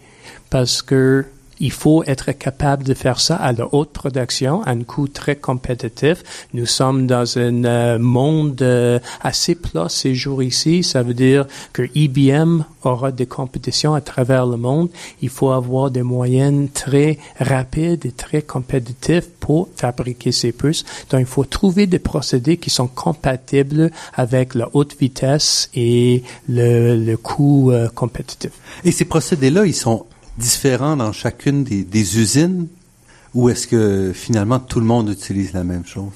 [0.48, 1.24] Parce que
[1.60, 5.36] il faut être capable de faire ça à la haute production, à un coût très
[5.36, 6.22] compétitif.
[6.52, 10.82] Nous sommes dans un euh, monde euh, assez plat ces jours ici.
[10.82, 14.88] Ça veut dire que IBM aura des compétitions à travers le monde.
[15.22, 20.84] Il faut avoir des moyens très rapides et très compétitifs pour fabriquer ces puces.
[21.10, 26.96] Donc, il faut trouver des procédés qui sont compatibles avec la haute vitesse et le,
[26.96, 28.50] le coût euh, compétitif.
[28.84, 30.06] Et ces procédés-là, ils sont
[30.38, 32.68] différents dans chacune des, des usines
[33.34, 36.12] ou est-ce que finalement tout le monde utilise la même chose?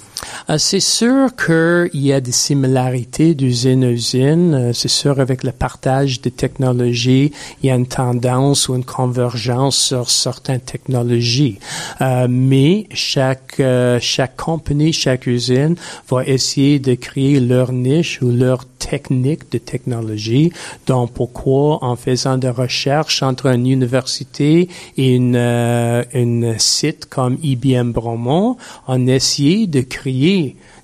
[0.50, 4.54] Euh, c'est sûr qu'il y a des similarités d'usine à usine.
[4.54, 8.84] Euh, c'est sûr avec le partage de technologies, il y a une tendance ou une
[8.84, 11.58] convergence sur certaines technologies.
[12.00, 13.62] Euh, mais chaque
[14.00, 15.76] chaque compagnie, chaque usine
[16.08, 20.52] va essayer de créer leur niche ou leur technique de technologie.
[20.86, 27.92] Donc pourquoi en faisant des recherches entre une université et une une site comme IBM
[27.92, 30.17] Bromont, on essaie de créer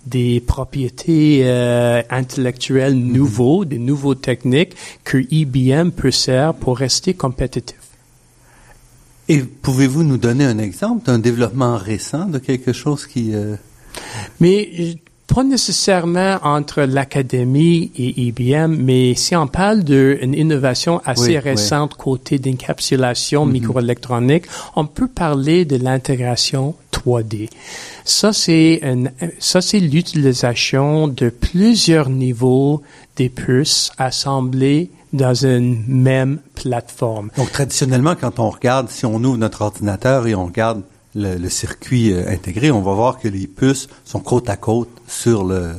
[0.06, 7.78] des propriétés euh, intellectuelles nouveaux, des nouveaux techniques que IBM peut servir pour rester compétitif.
[9.28, 13.34] Et pouvez-vous nous donner un exemple d'un développement récent de quelque chose qui...
[13.34, 13.56] Euh,
[14.40, 21.94] Mais pas nécessairement entre l'académie et IBM, mais si on parle d'une innovation assez récente
[21.94, 23.52] côté d'encapsulation mhm.
[23.52, 24.44] microélectronique,
[24.76, 27.48] on peut parler de l'intégration 3D.
[28.04, 28.80] Ça, c'est
[29.80, 32.82] l'utilisation de plusieurs niveaux
[33.16, 37.30] des puces assemblées dans une même plateforme.
[37.36, 40.82] Donc, traditionnellement, quand on regarde, si on ouvre notre ordinateur et on regarde
[41.14, 45.44] le, circuit euh, intégré, on va voir que les puces sont côte à côte sur
[45.44, 45.72] le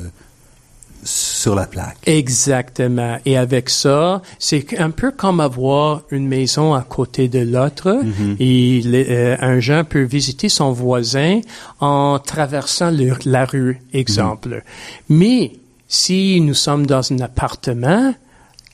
[1.06, 1.96] sur la plaque.
[2.06, 3.18] Exactement.
[3.24, 8.00] Et avec ça, c'est un peu comme avoir une maison à côté de l'autre.
[8.38, 11.40] Et euh, un jeune peut visiter son voisin
[11.80, 12.92] en traversant
[13.24, 14.48] la rue, exemple.
[14.48, 14.62] Mm-hmm.
[15.10, 15.52] Mais
[15.88, 18.12] si nous sommes dans un appartement,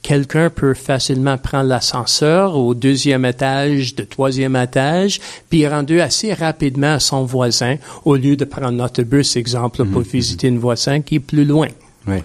[0.03, 6.95] quelqu'un peut facilement prendre l'ascenseur au deuxième étage, de troisième étage, puis rendu assez rapidement
[6.95, 11.17] à son voisin au lieu de prendre l'autobus, exemple, pour mhm, visiter une voisin qui
[11.17, 11.69] est plus loin.
[12.07, 12.23] Oui.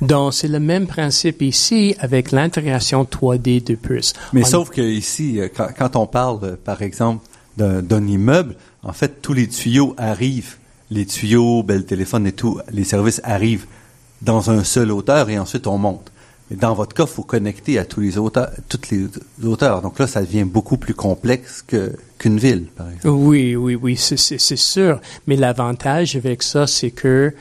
[0.00, 4.14] Donc, c'est le même principe ici avec l'intégration 3D de puces.
[4.32, 9.20] Mais sauf que ici, euh, quand, on parle, euh, par exemple, d'un immeuble, en fait,
[9.20, 10.56] tous les tuyaux arrivent,
[10.90, 13.66] les tuyaux, ben, le téléphone et tout, les services arrivent
[14.22, 16.10] dans un seul hauteur et ensuite on monte.
[16.50, 19.06] Mais dans votre cas, il faut connecter à tous les auteurs, toutes les
[19.44, 19.82] auteurs.
[19.82, 23.08] Donc là, ça devient beaucoup plus complexe que, qu'une ville, par exemple.
[23.08, 24.16] Oui, oui, oui, c'est,
[24.56, 25.00] sûr.
[25.26, 27.32] Mais l'avantage avec ça, c'est que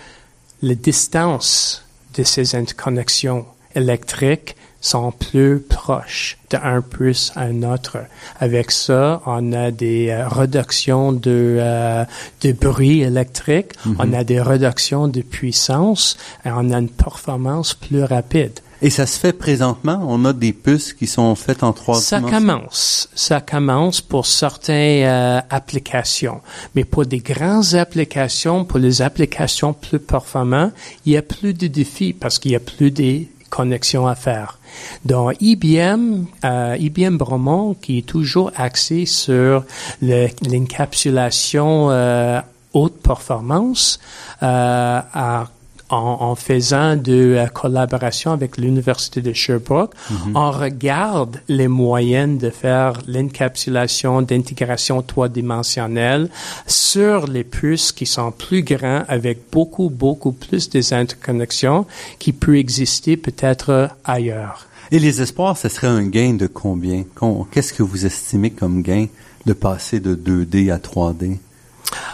[0.61, 1.85] la distance
[2.17, 3.45] de ces interconnexions
[3.75, 7.97] électriques sont plus proches d'un plus à un autre.
[8.39, 12.05] Avec ça, on a des euh, réductions de, euh,
[12.41, 18.03] de bruit électrique, on a des réductions de puissance et on a une performance plus
[18.03, 18.59] rapide.
[18.81, 19.99] Et ça se fait présentement?
[20.07, 23.09] On a des puces qui sont faites en trois ça commence.
[23.13, 26.39] Ça commence pour certaines euh, applications.
[26.75, 30.71] Mais pour des grandes applications, pour les applications plus performantes,
[31.05, 34.59] il y a plus de défis parce qu'il y a plus de connexions à faire.
[35.03, 39.65] Donc, IBM, euh, IBM Bromont, qui est toujours axé sur
[40.01, 42.39] l'encapsulation euh,
[42.73, 43.99] haute performance,
[44.39, 45.47] a
[45.89, 50.35] en, faisant de la collaboration avec l'Université de Sherbrooke, mhm.
[50.35, 56.29] on regarde les moyens de faire l'encapsulation d'intégration trois-dimensionnelle
[56.67, 61.85] sur les puces qui sont plus grands avec beaucoup, beaucoup plus des interconnexions
[62.19, 64.67] qui peuvent exister peut-être ailleurs.
[64.91, 67.03] Et les espoirs, ce serait un gain de combien?
[67.51, 69.05] Qu'est-ce que vous estimez comme gain
[69.45, 71.37] de passer de 2D à 3D?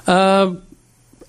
[0.10, 0.52] Euh,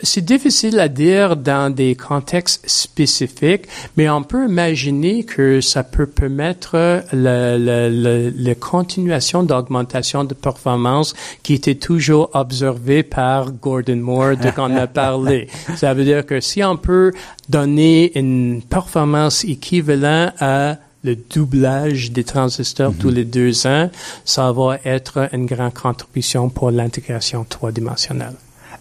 [0.02, 6.06] c'est difficile à dire dans des contextes spécifiques, mais on peut imaginer que ça peut
[6.06, 14.36] permettre la, la, la, continuation d'augmentation de performance qui était toujours observée par Gordon Moore
[14.36, 15.48] de qu'on a parlé.
[15.76, 17.12] ça veut dire que si on peut
[17.48, 23.14] donner une performance équivalente à le doublage des transistors tous mm-hmm.
[23.14, 23.90] les deux ans,
[24.24, 28.34] ça va être une grande contribution pour l'intégration trois-dimensionnelle.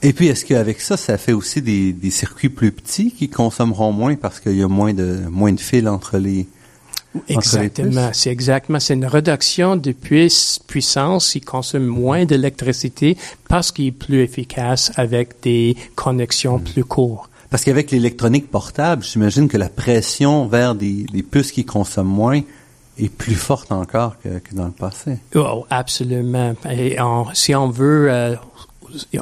[0.06, 3.92] Et puis, est-ce qu'avec ça, ça fait aussi des, des, circuits plus petits qui consommeront
[3.92, 6.48] moins parce qu'il y a moins de moins de fils entre les
[7.28, 11.34] Exactement, c'est exactement, c'est une réduction de puissance.
[11.34, 16.64] Il consomme moins d'électricité parce qu'il est plus efficace avec des connexions hmm.
[16.64, 17.32] plus courtes.
[17.50, 22.42] Parce qu'avec l'électronique portable, j'imagine que la pression vers des, des puces qui consomment moins
[23.00, 25.18] est plus forte encore que, que dans le passé.
[25.34, 26.54] Oh, absolument.
[26.70, 26.98] Et
[27.34, 28.36] si on veut euh,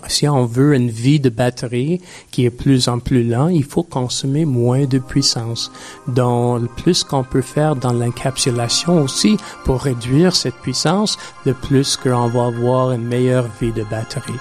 [0.08, 3.84] si on veut une vie de batterie qui est plus en plus lent, il faut
[3.84, 5.72] consommer moins de puissance.
[6.08, 11.98] Donc, le plus qu'on peut faire dans l'encapsulation aussi pour réduire cette puissance, le plus
[11.98, 14.40] qu'on va avoir une meilleure vie de batterie.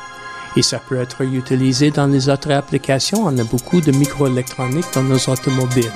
[0.57, 3.25] Et ça peut être utilisé dans les autres applications.
[3.25, 5.91] On a beaucoup de microélectroniques dans nos automobiles.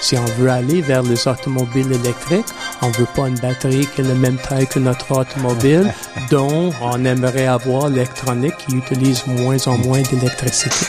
[0.00, 2.46] Si on veut aller vers les automobiles électriques,
[2.82, 5.92] on veut pas une batterie qui est la même taille que notre automobile,
[6.30, 10.86] dont on aimerait avoir l'électronique qui utilise moins en moins d'électricité.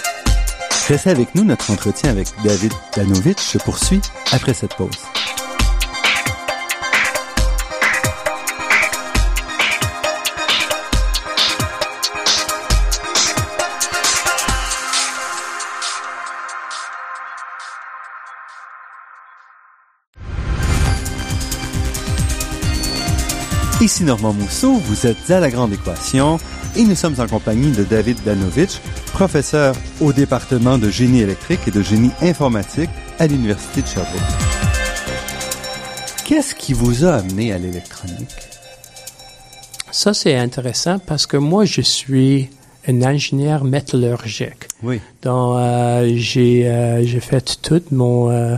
[0.87, 4.89] Restez avec nous, notre entretien avec David Danovitch se poursuit après cette pause.
[23.81, 26.37] Ici Normand Mousseau, vous êtes à La Grande Équation
[26.75, 28.81] et nous sommes en compagnie de David Danovitch,
[29.13, 32.89] professeur au département de génie électrique et de génie informatique
[33.19, 34.19] à l'Université de Sherbrooke.
[36.25, 38.35] Qu'est-ce qui vous a amené à l'électronique?
[39.91, 42.49] Ça, c'est intéressant parce que moi, je suis
[42.85, 44.67] un ingénieur métallurgique.
[44.83, 44.99] Oui.
[45.21, 48.57] Donc, euh, j'ai euh, j'ai fait tout mon euh,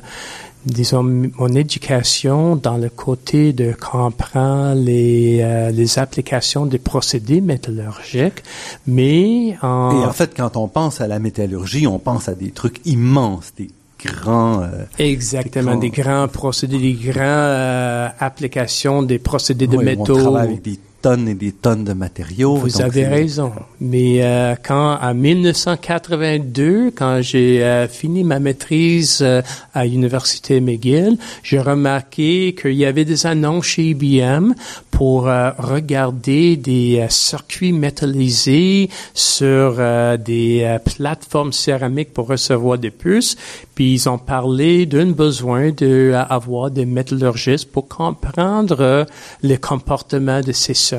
[0.66, 8.44] disons, mon éducation dans le côté de comprendre les, euh, les applications des procédés métallurgiques,
[8.88, 10.02] mais en...
[10.02, 13.54] Et en fait, quand on pense à la métallurgie, on pense à des trucs immenses,
[13.58, 13.70] des
[14.04, 14.62] grands...
[14.62, 14.68] euh,
[15.00, 20.18] Exactement, des grands, procédés, des grands euh, applications des procédés de oui, métaux.
[20.18, 22.56] On travaille avec des tonnes et des tonnes de matériaux.
[22.56, 23.52] Vous donc avez c'est- raison.
[23.80, 29.42] Mais euh, quand en 1982, quand j'ai euh, fini ma maîtrise euh,
[29.74, 34.54] à l'université McGill, j'ai remarqué qu'il y avait des annonces chez IBM
[34.92, 42.78] pour euh, regarder des euh, circuits métallisés sur euh, des euh, plateformes céramiques pour recevoir
[42.78, 43.36] des puces.
[43.74, 49.06] Puis ils ont parlé d'un besoin de euh, avoir des métallurgistes pour comprendre euh,
[49.42, 50.91] le comportement de ces circuits.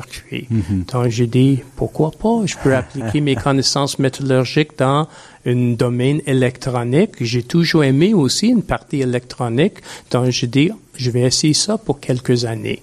[0.91, 5.07] Donc j'ai dit pourquoi pas, je peux appliquer mes connaissances métallurgiques dans
[5.45, 7.11] un domaine électronique.
[7.21, 9.75] J'ai toujours aimé aussi une partie électronique.
[10.11, 12.81] Donc j'ai dit je vais essayer ça pour quelques années.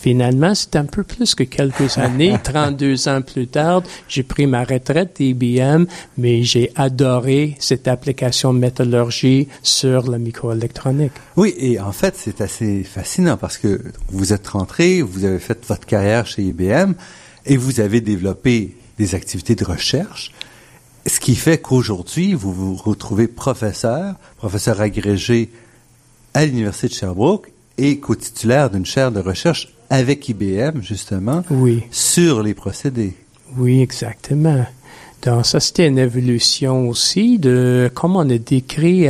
[0.00, 2.38] Finalement, c'est un peu plus que quelques années.
[2.42, 8.60] 32 ans plus tard, j'ai pris ma retraite d'IBM, mais j'ai adoré cette application de
[8.60, 11.12] métallurgie sur la microélectronique.
[11.36, 15.58] Oui, et en fait, c'est assez fascinant parce que vous êtes rentré, vous avez fait
[15.66, 16.92] votre carrière chez IBM
[17.46, 20.32] et vous avez développé des activités de recherche,
[21.06, 25.50] ce qui fait qu'aujourd'hui, vous vous retrouvez professeur, professeur agrégé
[26.34, 31.82] à l'Université de Sherbrooke et co-titulaire d'une chaire de recherche avec IBM, justement, Oui.
[31.90, 33.14] sur les procédés.
[33.56, 34.66] Oui, exactement.
[35.22, 39.08] Donc, ça, c'était une évolution aussi de, comme on a décrit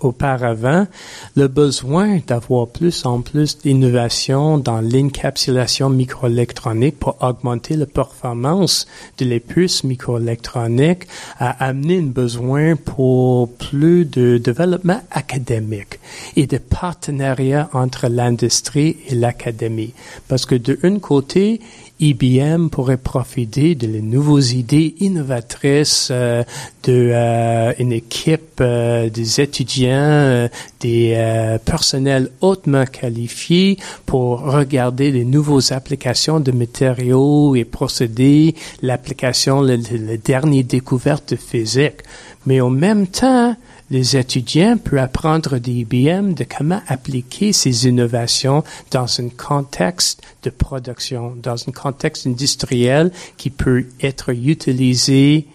[0.00, 0.86] auparavant,
[1.34, 8.86] le besoin d'avoir plus en plus d'innovation dans l'encapsulation microélectronique pour augmenter la performance
[9.18, 15.98] de les puces microélectroniques a amené un besoin pour plus de développement académique
[16.36, 19.94] et de partenariat entre l'industrie et l'académie.
[20.28, 21.60] Parce que de un côté,
[22.00, 26.42] IBM pourrait profiter de les nouvelles idées innovatrices euh,
[26.84, 30.48] de euh, équipe euh, des étudiants, euh,
[30.80, 31.16] des
[31.64, 40.64] personnels hautement qualifiés pour regarder les nouvelles applications de matériaux et procédés, l'application, les dernières
[40.64, 42.02] découvertes physiques.
[42.46, 43.56] Mais en même temps,
[43.94, 51.36] les étudiants peuvent apprendre d'IBM de comment appliquer ces innovations dans un contexte de production,
[51.40, 55.46] dans un contexte industriel qui peut être utilisé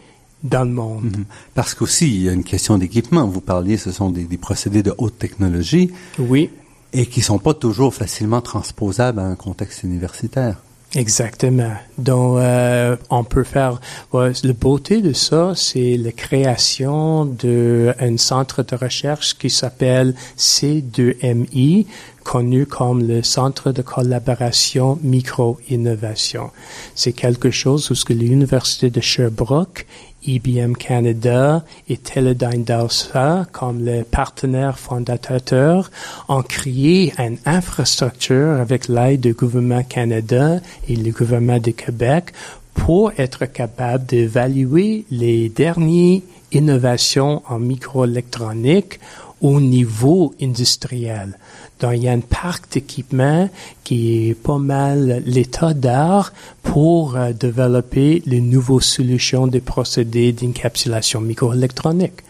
[0.42, 1.18] dans le monde.
[1.18, 1.26] Mhm.
[1.54, 3.28] Parce qu'aussi, il y a une question d'équipement.
[3.28, 6.50] Vous parliez, ce sont des, des procédés de haute technologie Oui,
[6.94, 10.56] et qui sont pas toujours facilement transposables à un contexte universitaire.
[10.96, 11.74] Exactement.
[11.98, 13.80] Donc, euh, on peut faire...
[14.14, 21.86] ouais, la beauté de ça, c'est la création d'un centre de recherche qui s'appelle C2MI,
[22.24, 26.52] connu comme le Centre de collaboration micro-innovation.
[26.94, 29.88] C'est quelque chose où ce que l'Université de Sherbrooke,
[30.26, 35.92] IBM Canada et Teledyne DALSA, comme les partenaires fondateurs,
[36.28, 42.34] ont créé une infrastructure avec l'aide du gouvernement Canada et le gouvernement de Québec
[42.74, 49.00] pour être capable d'évaluer les dernières innovations en microélectronique
[49.42, 51.38] au niveau industriel.
[51.80, 53.50] Donc, il y a un parc d'équipements
[53.84, 61.22] qui est pas mal l'état d'art pour euh, développer les nouvelles solutions des procédés d'encapsulation
[61.22, 62.22] microélectronique.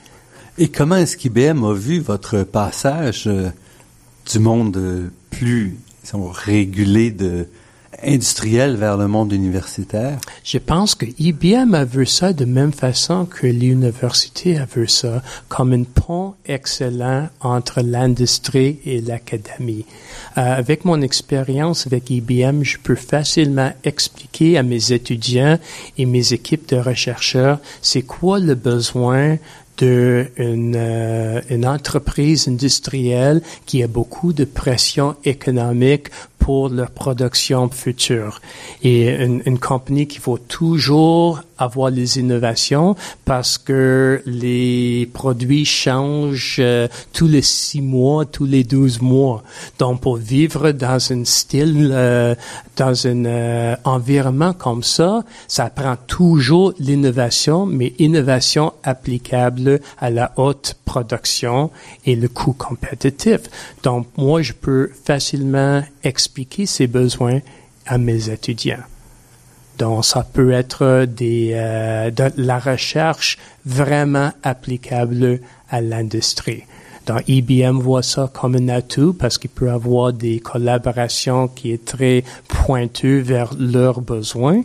[0.58, 3.50] Et comment est-ce qu'IBM a vu votre passage euh,
[4.32, 7.48] du monde euh, plus disons, régulé de
[8.06, 10.20] industriel vers le monde universitaire?
[10.44, 15.22] Je pense que IBM a vu ça de même façon que l'université a vu ça,
[15.48, 19.86] comme un pont excellent entre l'industrie et l'académie.
[20.38, 25.58] Euh, avec mon expérience avec IBM, je peux facilement expliquer à mes étudiants
[25.98, 29.38] et mes équipes de chercheurs c'est quoi le besoin
[29.78, 36.10] d'une euh, une entreprise industrielle qui a beaucoup de pression économique
[36.50, 38.42] pour leur production future.
[38.82, 42.96] Et une, une compagnie qui faut toujours avoir les innovations
[43.26, 49.44] parce que les produits changent euh, tous les six mois, tous les douze mois.
[49.78, 52.34] Donc, pour vivre dans un style, euh,
[52.78, 60.32] dans un euh, environnement comme ça, ça prend toujours l'innovation, mais innovation applicable à la
[60.38, 61.70] haute production
[62.06, 63.42] et le coût compétitif.
[63.84, 67.40] Donc, moi, je peux facilement expliquer ces besoins
[67.86, 68.84] à mes étudiants.
[69.78, 76.64] Donc, ça peut être des, euh, la recherche vraiment applicable à l'industrie.
[77.10, 81.84] Donc, IBM voit ça comme un atout parce qu'il peut avoir des collaborations qui est
[81.84, 84.62] très pointues vers leurs besoins.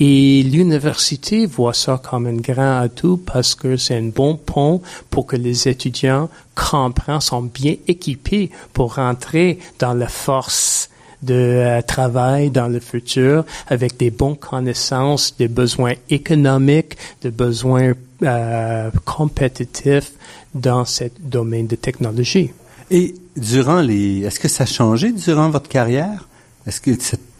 [0.00, 5.26] Et l'université voit ça comme un grand atout parce que c'est un bon pont pour
[5.26, 10.90] que les étudiants comprennent, sont bien équipés pour rentrer dans la force
[11.24, 17.92] de euh, travail dans le futur avec des bonnes connaissances des besoins économiques, des besoins
[18.22, 20.12] euh, compétitifs
[20.54, 22.50] dans ce domaine de technologie.
[22.90, 26.28] Et durant les, est-ce que ça a changé durant votre carrière?
[26.66, 26.90] Est-ce que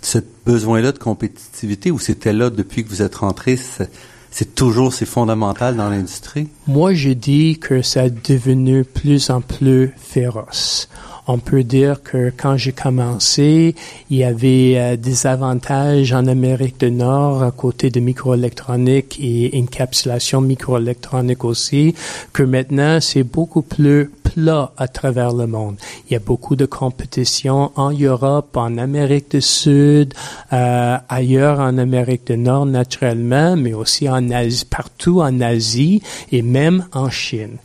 [0.02, 3.58] ce, besoin-là de compétitivité ou c'était là depuis que vous êtes rentré,
[4.30, 6.48] c'est toujours, c'est fondamental dans l'industrie?
[6.66, 10.88] Moi, je dis que ça est devenu plus en plus féroce
[11.26, 13.74] on peut dire que quand j'ai commencé,
[14.10, 19.50] il y avait euh, des avantages en Amérique du Nord à côté de microélectronique et
[19.58, 21.94] encapsulation microélectronique aussi,
[22.32, 25.76] que maintenant c'est beaucoup plus plat à travers le monde.
[26.08, 30.14] Il y a beaucoup de compétition en Europe, en Amérique du Sud,
[30.52, 36.02] euh, ailleurs en Amérique du Nord naturellement, mais aussi en Asie, partout en Asie
[36.32, 37.56] et même en Chine.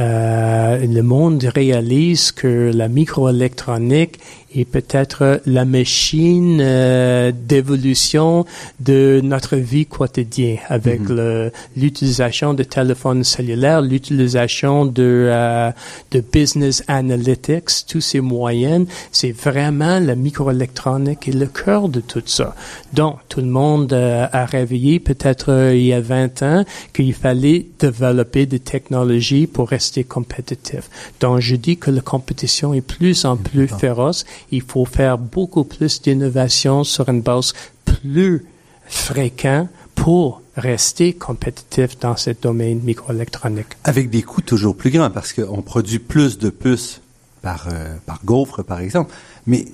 [0.00, 4.18] Euh, le monde réalise que la microélectronique
[4.54, 8.46] et peut-être la machine euh, d'évolution
[8.80, 11.50] de notre vie quotidienne avec mhm.
[11.76, 15.70] l'utilisation de téléphones cellulaires, l'utilisation de, euh,
[16.10, 22.22] de business analytics, tous ces moyens, c'est vraiment la microélectronique et le cœur de tout
[22.24, 22.54] ça.
[22.92, 27.66] Donc, tout le monde euh, a réveillé peut-être il y a 20 ans qu'il fallait
[27.78, 30.88] développer des technologies pour rester compétitif.
[31.20, 35.64] Donc, je dis que la compétition est plus en plus féroce il faut faire beaucoup
[35.64, 37.52] plus d'innovation sur une base
[37.84, 38.44] plus
[38.86, 43.76] fréquente pour rester compétitif dans ce domaine microélectronique.
[43.84, 47.00] Avec des coûts toujours plus grands parce qu'on produit plus de puces
[47.42, 49.12] par, euh, par gaufre, par exemple,
[49.46, 49.66] mais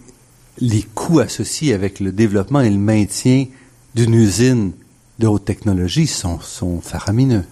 [0.58, 3.46] les coûts associés avec le développement et le maintien
[3.94, 4.72] d'une usine
[5.18, 6.38] de haute technologie sont
[6.82, 7.44] faramineux.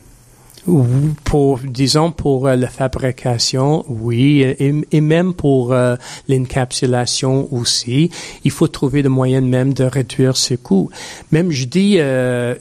[1.24, 5.96] Pour, disons, pour euh, la fabrication, oui, et, et même pour euh,
[6.28, 8.10] l'encapsulation aussi,
[8.44, 10.90] il faut trouver le moyen même de réduire ce coûts.
[11.32, 12.54] Même, je dis, euh,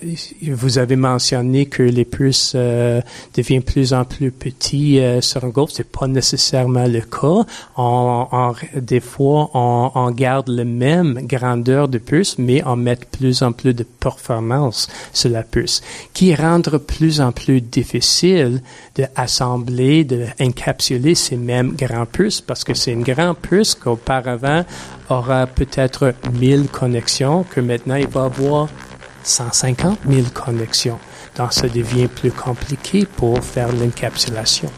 [0.43, 2.55] vous avez mentionné que les puces
[3.35, 5.71] deviennent plus en plus petits sur un golf.
[5.73, 7.45] C'est pas nécessairement le cas.
[7.77, 13.41] On, des fois, on, on, garde la même grandeur de puce, mais on met plus
[13.41, 15.81] en plus de performance sur la puce,
[16.13, 18.61] qui rend plus en plus difficile difficile
[18.95, 24.63] d'assembler, d'encapsuler ces mêmes grands puces parce que c'est une grande puce qu'auparavant
[25.09, 28.69] aura peut-être 1000 connexions, que maintenant il va avoir
[29.23, 30.99] 150 000 connexions.
[31.35, 34.69] Donc ça devient plus compliqué pour faire l'encapsulation.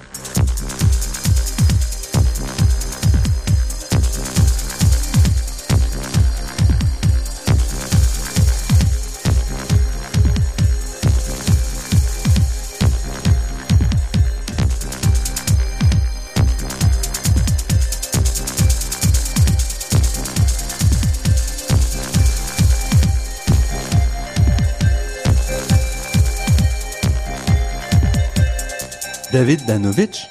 [29.32, 30.28] David Danovitch,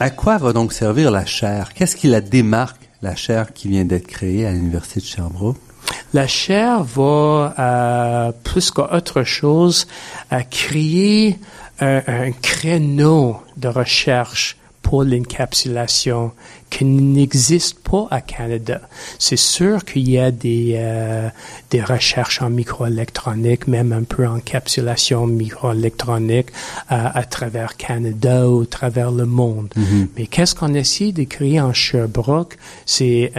[0.00, 1.74] à quoi va donc servir la chaire?
[1.74, 5.58] Qu'est-ce qui la démarque, la chaire qui vient d'être créée à l'Université de Sherbrooke?
[6.14, 9.86] La chaire va, euh, plus qu'autre chose,
[10.30, 11.38] à créer
[11.80, 14.56] un créneau de recherche
[14.94, 16.30] pour l'encapsulation
[16.70, 18.80] qui n'existe pas à Canada.
[19.18, 21.28] C'est sûr qu'il y a des, euh,
[21.70, 26.50] des recherches en microélectronique, même un peu en encapsulation microélectronique
[26.92, 29.68] euh, à travers Canada ou à travers le monde.
[29.76, 30.06] Mm-hmm.
[30.16, 32.56] Mais qu'est-ce qu'on essaie de créer en Sherbrooke?
[32.86, 33.32] C'est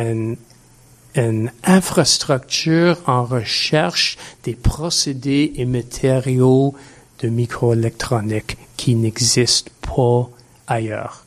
[1.15, 6.75] une infrastructure en recherche des procédés et matériaux
[7.21, 10.29] de microélectronique qui n'existent pas
[10.67, 11.24] ailleurs.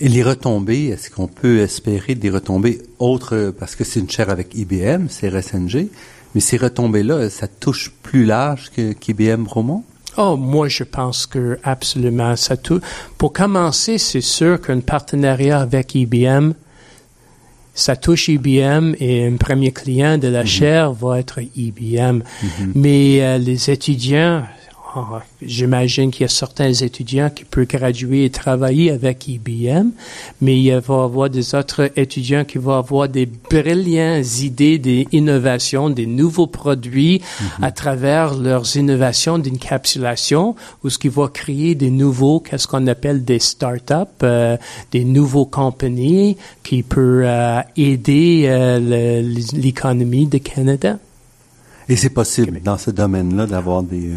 [0.00, 4.30] Et les retombées, est-ce qu'on peut espérer des retombées autres, parce que c'est une chaire
[4.30, 5.88] avec IBM, c'est RSNG,
[6.34, 9.82] mais ces retombées-là, ça touche plus large que, qu'IBM Bromont?
[10.16, 12.82] Oh, moi, je pense que absolument ça touche.
[13.18, 16.52] Pour commencer, c'est sûr qu'un partenariat avec IBM,
[17.74, 22.22] ça touche IBM et un premier client de la chaire va être IBM.
[22.74, 24.42] Mais euh, les étudiants,
[25.42, 29.90] J'imagine qu'il y a certains étudiants qui peuvent graduer et travailler avec IBM,
[30.40, 35.90] mais il va y avoir des autres étudiants qui vont avoir des brillantes idées d'innovation,
[35.90, 37.20] des nouveaux produits
[37.60, 43.24] à travers leurs innovations d'encapsulation, ou ce qui va créer des nouveaux, qu'est-ce qu'on appelle
[43.24, 44.56] des startups, euh,
[44.90, 49.22] des nouveaux compagnies qui peuvent euh, aider euh,
[49.52, 50.98] l'économie du Canada.
[51.88, 54.16] Et c'est possible dans ce domaine-là d'avoir des, euh,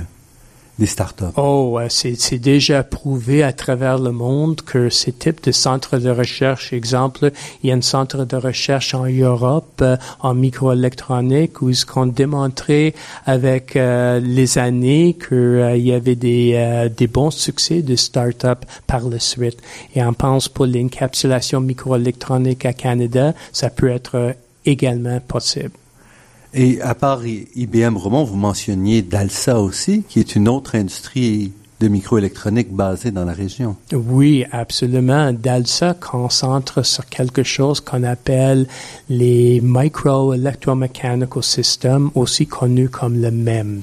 [0.79, 1.25] des startups.
[1.37, 6.09] Oh, euh, c'est déjà prouvé à travers le monde que ces types de centres de
[6.09, 7.31] recherche, exemple,
[7.63, 12.05] il y a un centre de recherche en Europe euh, en microélectronique où ils ont
[12.05, 12.95] démontré
[13.25, 19.07] avec euh, les années qu'il y avait des, euh, des bons succès de start-up par
[19.07, 19.57] la suite.
[19.95, 24.33] Et on pense pour l'encapsulation microélectronique à Canada, ça peut être euh,
[24.65, 25.71] également possible.
[26.53, 31.87] Et à part IBM Bromont, vous mentionniez DALSA aussi, qui est une autre industrie de
[31.87, 33.75] microélectronique basée dans la région.
[33.91, 35.33] Oui, absolument.
[35.33, 38.67] DALSA concentre sur quelque chose qu'on appelle
[39.09, 43.81] les Micro Electromechanical Systems, aussi connus comme le MEMS.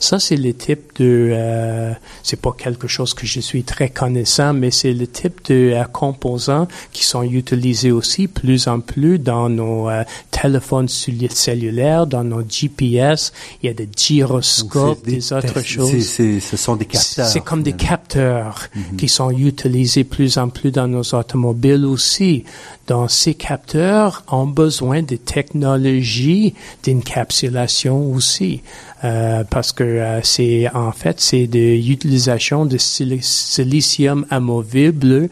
[0.00, 1.92] Ça, c'est le type de, euh,
[2.24, 5.84] c'est pas quelque chose que je suis très connaissant, mais c'est le type de euh,
[5.84, 12.24] composants qui sont utilisés aussi plus en plus dans nos euh, téléphones cellu- cellulaires, dans
[12.24, 13.32] nos GPS.
[13.62, 15.98] Il y a des gyroscopes, des, autres choses.
[16.00, 17.27] c'est- ce sont des capteurs.
[17.28, 17.88] C'est comme des finalement.
[17.96, 18.68] capteurs
[18.98, 22.44] qui sont utilisés plus en plus dans nos automobiles aussi.
[22.86, 26.54] Donc, ces capteurs ont besoin de technologies
[26.84, 28.62] d'encapsulation aussi.
[29.04, 35.28] Euh, parce que euh, c'est en fait c'est de l'utilisation de sil- silicium amovible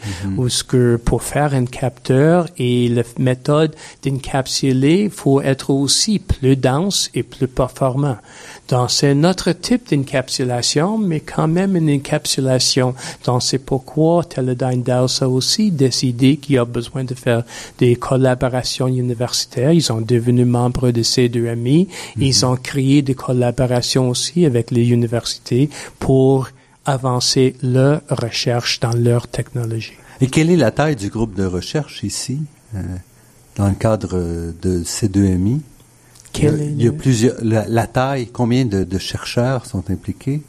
[0.49, 3.75] ce que pour faire un capteur et la méthode
[4.05, 8.19] d'encapsuler faut être aussi plus dense et plus performant.
[8.69, 12.95] Donc c'est notre type d'encapsulation, mais quand même une encapsulation.
[13.25, 17.43] Donc c'est pourquoi Teledyne Dowsa a aussi décidé qu'il y a besoin de faire
[17.79, 19.73] des collaborations universitaires.
[19.73, 21.89] Ils sont devenus membres de C2MI.
[22.19, 26.49] Ils ont créé des collaborations aussi avec les universités pour
[26.85, 29.95] avancer leur recherche dans leur technologie.
[30.21, 32.41] Et quelle est la taille du groupe de recherche ici,
[32.75, 32.81] euh,
[33.57, 34.17] dans le cadre
[34.63, 35.61] de C2MI?
[36.43, 40.43] Il y a, plusieurs, la, la taille, combien de, de chercheurs sont impliqués?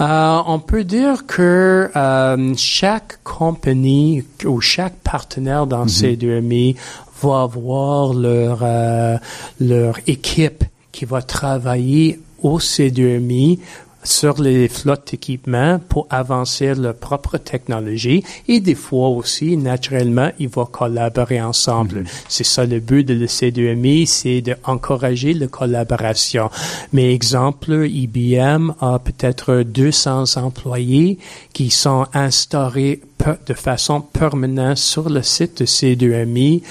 [0.00, 6.76] Euh, on peut dire que euh, chaque compagnie ou chaque partenaire dans C2MI
[7.22, 9.16] va avoir leur euh,
[9.60, 13.58] leur équipe qui va travailler au C2MI
[14.04, 20.48] sur les flottes d'équipements pour avancer leur propre technologie et des fois aussi, naturellement, ils
[20.48, 22.04] vont collaborer ensemble.
[22.28, 26.50] C'est ça le but de le C2MI, c'est d'encourager la collaboration.
[26.92, 31.18] Mais exemple, IBM a peut-être 200 employés
[31.52, 33.00] qui sont instaurés
[33.46, 36.62] de façon permanente sur le site de C2MI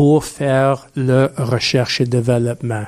[0.00, 2.84] pour faire leur recherche et développement.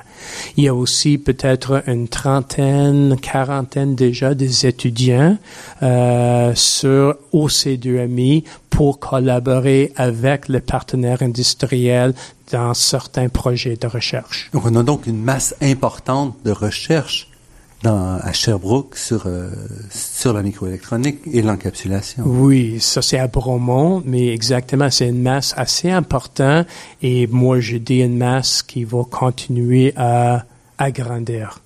[0.57, 5.37] Il y a aussi peut-être une trentaine, quarantaine déjà des étudiants
[5.83, 12.15] euh, sur OC2MI pour collaborer avec les partenaires industriels
[12.51, 14.49] dans certains projets de recherche.
[14.51, 17.27] Donc, on a donc une masse importante de recherche
[17.83, 19.49] dans, à Sherbrooke sur, euh,
[19.91, 22.23] sur la microélectronique et l'encapsulation.
[22.25, 26.65] Oui, ça c'est à Bromont, mais exactement, c'est une masse assez importante
[27.01, 30.45] et moi je dis une masse qui va continuer à
[30.77, 31.59] agrandir.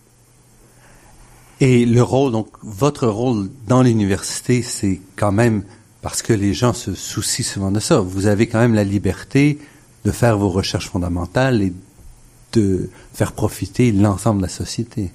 [1.59, 5.63] Et le rôle, donc, votre rôle dans l'université, c'est quand même,
[6.01, 9.57] parce que les gens se soucient souvent de ça, vous avez quand même la liberté
[10.05, 11.74] de faire vos recherches fondamentales et
[12.53, 15.11] de faire profiter l'ensemble de la société.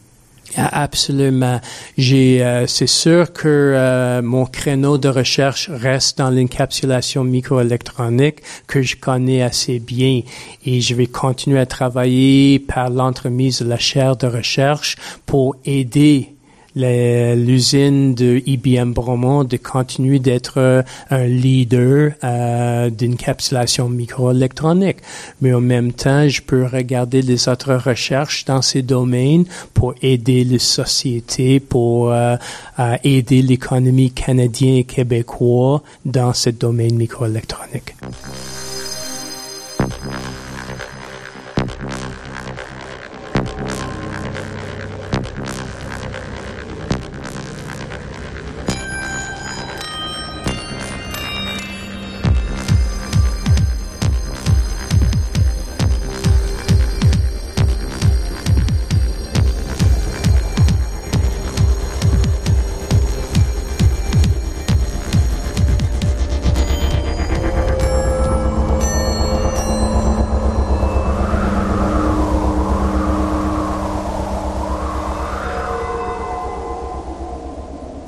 [0.56, 1.60] Ah, Absolument.
[1.96, 8.82] J'ai, euh, c'est sûr que euh, mon créneau de recherche reste dans l'encapsulation microélectronique que
[8.82, 10.22] je connais assez bien
[10.66, 16.31] et je vais continuer à travailler par l'entremise de la chaire de recherche pour aider
[16.74, 24.98] l'usine de IBM Bromont de continuer d'être euh, un leader euh, d'encapsulation microélectronique.
[25.40, 29.44] Mais en même temps, je peux regarder les autres recherches dans ces domaines
[29.74, 32.36] pour aider les sociétés, pour euh,
[33.04, 37.94] aider l'économie canadienne et québécoise dans ce domaine microélectronique.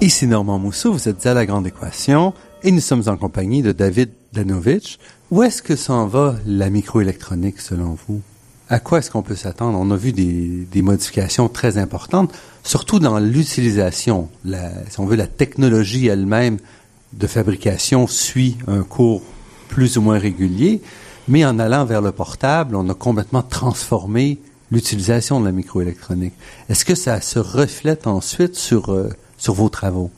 [0.05, 3.73] Ici Normand Mousseau, vous êtes à La Grande Équation et nous sommes en compagnie de
[3.73, 4.99] David Danovich.
[5.31, 8.21] Où est-ce que s'en va la microélectronique selon vous?
[8.69, 9.79] À quoi est-ce qu'on peut s'attendre?
[9.79, 12.35] On a vu des, des modifications très importantes,
[12.65, 14.29] surtout dans l'utilisation.
[14.91, 16.59] Si on veut, la technologie elle-même
[17.15, 19.23] de fabrication suit un cours
[19.69, 20.83] plus ou moins régulier,
[21.29, 24.39] mais en allant vers le portable, on a complètement transformé
[24.71, 26.35] l'utilisation de la microélectronique.
[26.69, 29.09] Est-ce que ça se reflète ensuite sur, euh,
[29.45, 30.11] sur vos travaux?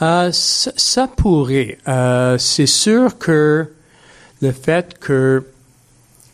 [0.00, 1.78] Euh, ça, pourrait.
[1.88, 3.68] Euh, c'est sûr que
[4.40, 5.44] le fait que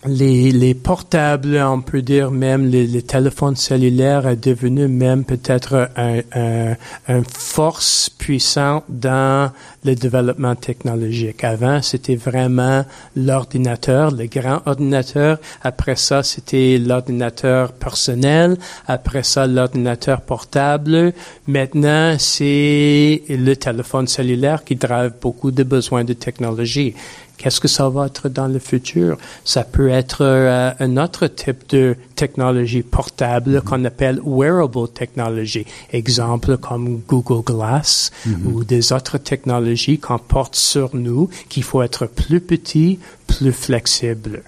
[0.07, 5.91] les, les portables, on peut dire même les, les téléphones cellulaires est devenu même peut-être
[5.97, 6.77] un, un,
[7.09, 9.51] un force puissante dans
[9.85, 11.43] le développement technologique.
[11.43, 12.85] Avant, c'était vraiment
[13.17, 15.39] l'ordinateur, le grand ordinateur.
[15.63, 18.57] Après ça, c'était l'ordinateur personnel.
[18.87, 21.13] Après ça, l'ordinateur portable.
[21.49, 26.95] Maintenant, c'est le téléphone cellulaire qui drive beaucoup de besoins de technologie.
[27.39, 29.17] Qu'est-ce que ça va être dans le futur?
[29.45, 35.65] Ça peut être euh, un autre type de technologie portable qu'on appelle wearable technology.
[35.93, 38.11] Exemple comme Google Glass
[38.45, 44.43] ou des autres technologies qu'on porte sur nous qu'il faut être plus petit, plus flexible.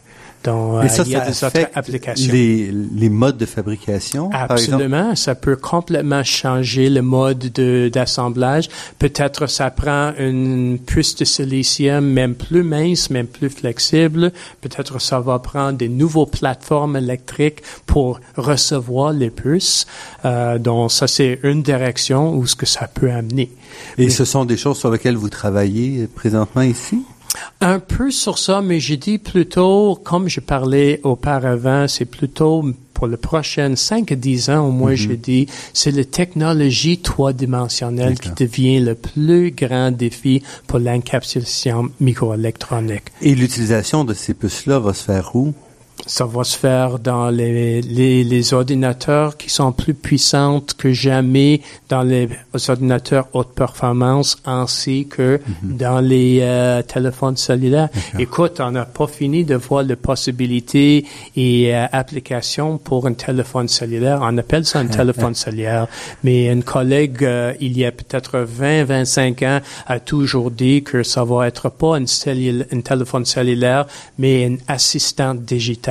[0.45, 2.32] Donc, Et euh, ça, il y a ça des autres affecte applications.
[2.32, 4.51] les, les modes de fabrication, par?
[4.53, 8.68] Absolument, ça peut complètement changer le mode de d'assemblage.
[8.99, 14.32] Peut-être ça prend une puce de silicium même plus mince, même plus flexible.
[14.62, 19.86] Peut-être ça va prendre des nouveaux plateformes électriques pour recevoir les puces.
[20.24, 23.51] Euh, donc ça c'est une direction où ce que ça peut amener.
[23.99, 27.03] Et ce sont des choses sur lesquelles vous travaillez présentement ici?
[27.61, 32.64] Un peu sur ça, mais j'ai dit plutôt, comme je parlais auparavant, c'est plutôt
[32.95, 38.18] pour les prochaines 5 à 10 ans, au moins, je dis, c'est la technologie trois-dimensionnelle
[38.18, 43.05] qui devient le plus grand défi pour l'encapsulation microélectronique.
[43.22, 45.55] Et l'utilisation de ces puces-là va se faire où?
[46.07, 51.61] Ça va se faire dans les, les, les ordinateurs qui sont plus puissantes que jamais
[51.88, 52.28] dans les
[52.68, 57.90] ordinateurs haute performance ainsi que dans les euh, téléphones cellulaires.
[58.18, 61.05] Écoute, on n'a pas fini de voir les possibilités
[61.36, 64.18] et euh, applications pour un téléphone cellulaire.
[64.22, 65.86] On appelle ça un téléphone cellulaire,
[66.24, 71.03] mais un collègue, euh, il y a peut-être 20, 25 ans, a toujours dit que
[71.03, 73.86] ça va être pas un, cellul- un téléphone cellulaire,
[74.18, 75.89] mais un assistant digital.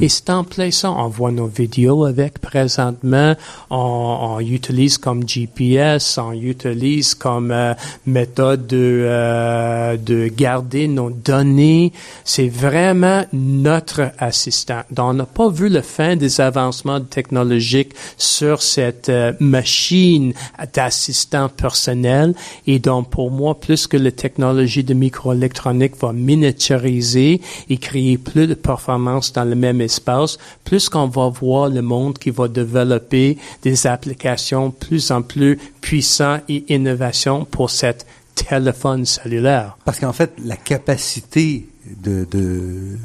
[0.00, 0.90] Et c'est en plein ça.
[0.90, 3.34] On voit nos vidéos avec présentement.
[3.70, 7.74] On, on utilise comme GPS, on utilise comme euh,
[8.06, 11.92] méthode de, euh, de garder nos données.
[12.24, 14.82] C'est vraiment notre assistant.
[14.90, 20.32] Donc, on n'a pas vu le fin des avancements technologiques sur cette euh, machine
[20.74, 22.34] d'assistant personnel.
[22.66, 28.46] Et donc, pour moi, plus que la technologie de microélectronique va miniaturiser et créer plus
[28.46, 33.36] de performance dans le même espace, plus qu'on va voir le monde qui va développer
[33.62, 39.76] des applications plus en plus puissantes et innovations pour cet téléphone cellulaire.
[39.84, 41.68] Parce qu'en fait, la capacité
[42.02, 42.96] de, de,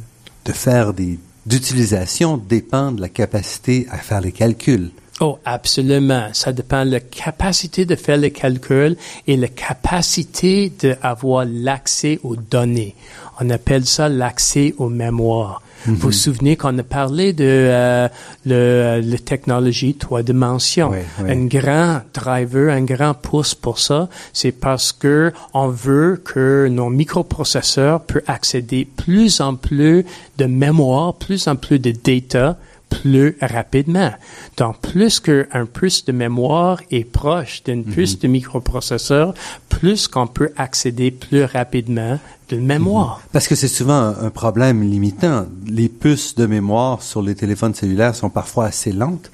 [0.45, 4.91] de faire des d'utilisation dépend de la capacité à faire les calculs.
[5.19, 6.27] Oh, absolument.
[6.33, 12.35] Ça dépend de la capacité de faire les calculs et la capacité d'avoir l'accès aux
[12.35, 12.95] données.
[13.39, 15.61] On appelle ça l'accès aux mémoires.
[15.87, 18.07] Vous vous souvenez qu'on a parlé de euh,
[18.45, 20.89] le, la technologie trois dimensions.
[20.91, 21.31] Oui, oui.
[21.31, 26.89] Un grand driver, un grand pouce pour ça, c'est parce que on veut que nos
[26.89, 30.05] microprocesseurs puissent accéder plus en plus
[30.37, 32.57] de mémoire, plus en plus de data
[32.89, 34.11] plus rapidement.
[34.57, 39.33] Donc, plus qu'un puce de mémoire est proche d'une puce de microprocesseur,
[39.69, 42.19] plus qu'on peut accéder plus rapidement
[42.49, 43.21] de mémoire.
[43.31, 45.45] Parce que c'est souvent un, un problème limitant.
[45.65, 49.31] Les puces de mémoire sur les téléphones cellulaires sont parfois assez lentes.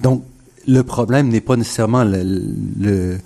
[0.00, 0.22] Donc,
[0.66, 2.22] le problème n'est pas nécessairement le,
[2.78, 3.18] le,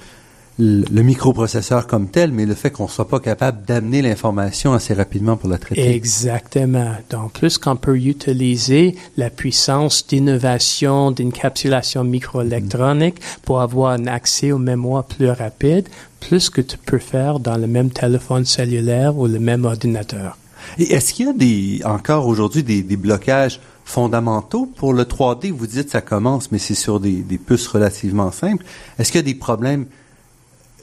[0.59, 5.37] le, microprocesseur comme tel, mais le fait qu'on soit pas capable d'amener l'information assez rapidement
[5.37, 5.95] pour la traiter.
[5.95, 6.95] Exactement.
[7.11, 14.59] Donc, plus qu'on peut utiliser la puissance d'innovation, d'encapsulation microélectronique pour avoir un accès aux
[14.59, 15.89] mémoires plus rapide,
[16.21, 20.39] plus que tu peux faire dans le même téléphone cellulaire ou le même ordinateur.
[20.79, 25.51] Et est-ce qu'il y a des, encore aujourd'hui des, des blocages fondamentaux pour le 3D?
[25.53, 28.65] Vous dites ça commence, mais c'est sur des, des puces relativement simples.
[28.99, 29.87] Est-ce qu'il y a des problèmes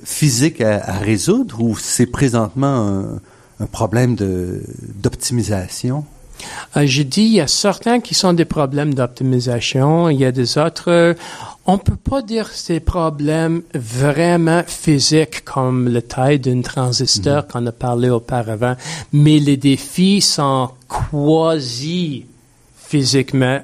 [0.03, 3.19] physiques à, à résoudre ou c'est présentement un,
[3.59, 6.05] un problème d'optimisation?
[6.75, 10.31] Euh, je dis, il y a certains qui sont des problèmes d'optimisation, il y a
[10.31, 11.15] des autres,
[11.67, 17.45] on peut pas dire que c'est des problèmes vraiment physiques comme la taille d'un transistor
[17.47, 18.75] qu'on a parlé auparavant,
[19.13, 20.71] mais les défis sont
[21.11, 22.25] quasi
[22.75, 23.59] physiquement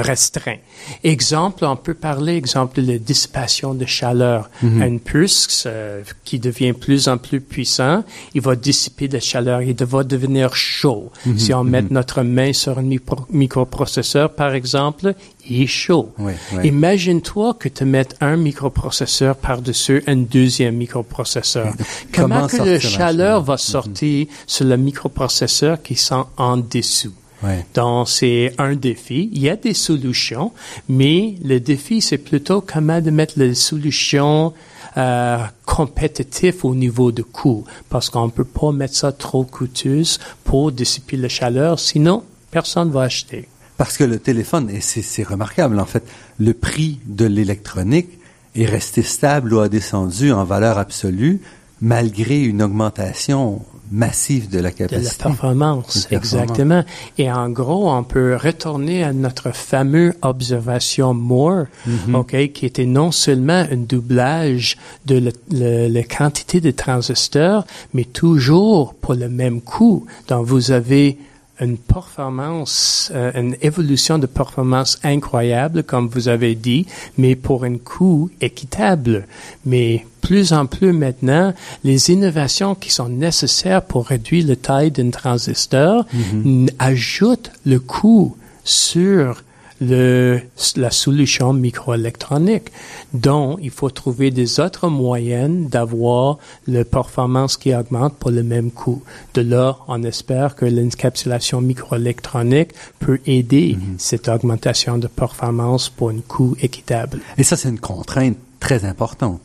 [0.00, 0.56] restreint.
[1.02, 4.50] Exemple, on peut parler, exemple, de la dissipation de chaleur.
[4.62, 9.74] Un puce euh, qui devient plus en plus puissant, il va dissiper la chaleur, il
[9.84, 11.10] va devenir chaud.
[11.36, 15.14] Si on met notre main sur un micro- microprocesseur, par exemple,
[15.48, 16.12] il est chaud.
[16.18, 16.68] Oui, oui.
[16.68, 21.72] Imagine-toi que tu mettes un microprocesseur par-dessus un deuxième microprocesseur.
[22.12, 23.42] Comment Comment que la chaleur chaleur?
[23.42, 27.12] va sortir sur le microprocesseur qui sont en dessous?
[27.44, 27.66] Ouais.
[27.74, 29.28] Donc, c'est un défi.
[29.32, 30.52] Il y a des solutions,
[30.88, 34.54] mais le défi, c'est plutôt comment de mettre les solutions
[34.96, 40.20] euh, compétitives au niveau de coût, parce qu'on ne peut pas mettre ça trop coûteuse
[40.44, 43.48] pour dissiper la chaleur, sinon personne va acheter.
[43.76, 46.04] Parce que le téléphone, et c'est remarquable en fait,
[46.38, 48.20] le prix de l'électronique
[48.54, 51.40] est resté stable ou a descendu en valeur absolue
[51.80, 53.62] malgré une augmentation
[53.94, 55.22] massive de la de la capacité.
[55.22, 56.42] performance, De la performance.
[56.50, 56.84] exactement.
[57.18, 62.14] Et en gros, on peut retourner à notre fameux observation Moore, Mm-hmm.
[62.16, 64.76] ok, qui était non seulement un doublage
[65.06, 67.64] de le- le- la quantité de transistors,
[67.94, 70.06] mais toujours pour le même coût.
[70.28, 71.18] Donc, vous avez
[71.60, 76.86] une performance, euh, une évolution de performance incroyable, comme vous avez dit,
[77.16, 79.26] mais pour un coût équitable.
[79.64, 81.52] Mais plus en plus maintenant,
[81.84, 86.04] les innovations qui sont nécessaires pour réduire la taille d'un transistor
[86.44, 89.42] n- ajoutent le coût sur
[89.80, 90.40] le,
[90.76, 92.68] la solution microélectronique.
[93.12, 98.70] Donc, il faut trouver des autres moyens d'avoir la performance qui augmente pour le même
[98.70, 99.02] coût.
[99.34, 106.20] De là, on espère que l'encapsulation microélectronique peut aider cette augmentation de performance pour un
[106.26, 107.18] coût équitable.
[107.36, 109.40] Et ça, c'est une contrainte très importante.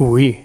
[0.00, 0.36] Oui,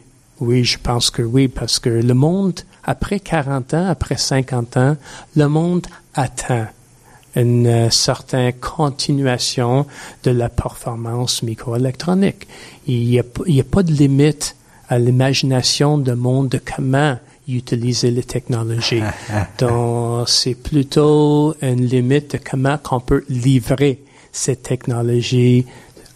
[0.42, 4.98] oui, je pense que oui, parce que le monde, après 40 ans, après 50 ans,
[5.38, 6.68] le monde attend
[7.38, 9.86] une euh, certaine continuation
[10.24, 12.48] de la performance microélectronique.
[12.88, 14.58] Il n'y a, a pas de limite
[14.90, 19.04] à l'imagination du monde de comment utiliser les technologies.
[19.60, 24.04] Donc, c'est plutôt une limite de comment qu'on peut livrer
[24.34, 25.66] cette technologie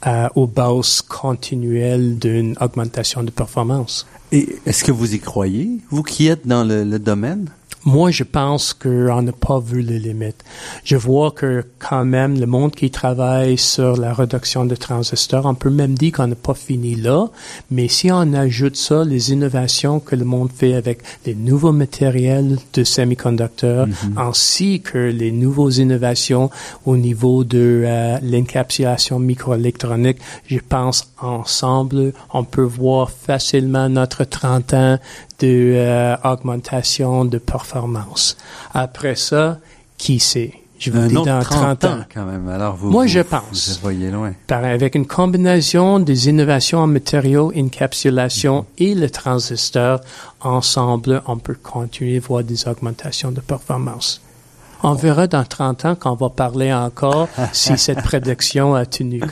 [0.08, 4.06] euh, aux bases continuelles d'une augmentation de performance.
[4.32, 7.50] Et est-ce que vous y croyez, vous qui êtes dans le, le domaine?
[7.86, 10.44] Moi, je pense qu'on n'a pas vu les limites.
[10.84, 15.56] Je vois que quand même, le monde qui travaille sur la réduction de transistors, on
[15.56, 17.28] peut même dire qu'on n'a pas fini là,
[17.72, 22.58] mais si on ajoute ça, les innovations que le monde fait avec les nouveaux matériels
[22.74, 26.50] de semi-conducteurs, ainsi que les nouvelles innovations
[26.86, 30.18] au niveau de euh, l'encapsulation microélectronique,
[30.48, 35.00] je pense ensemble, on peut voir facilement notre 30 ans
[35.40, 38.38] de euh, augmentation de performance.
[38.74, 39.60] Après ça,
[39.98, 40.54] qui sait?
[40.78, 41.88] Je vous Un dis autre dans 30 30 ans.
[42.00, 42.48] ans, quand même.
[42.48, 43.70] Alors vous, Moi, vous- je pense.
[43.76, 44.32] Vous voyez loin.
[44.48, 50.00] Par- avec une combinaison des innovations en matériaux, encapsulation et le transistor,
[50.40, 54.22] ensemble, on peut continuer à voir des augmentations de performance.
[54.82, 59.32] On verra dans 30 ans qu'on va parler encore si cette prédiction a tenu compte.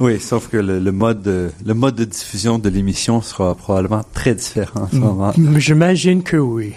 [0.00, 4.02] Oui, sauf que le, le mode de, le mode de diffusion de l'émission sera probablement
[4.12, 5.32] très différent en ce moment.
[5.56, 6.72] J'imagine que oui.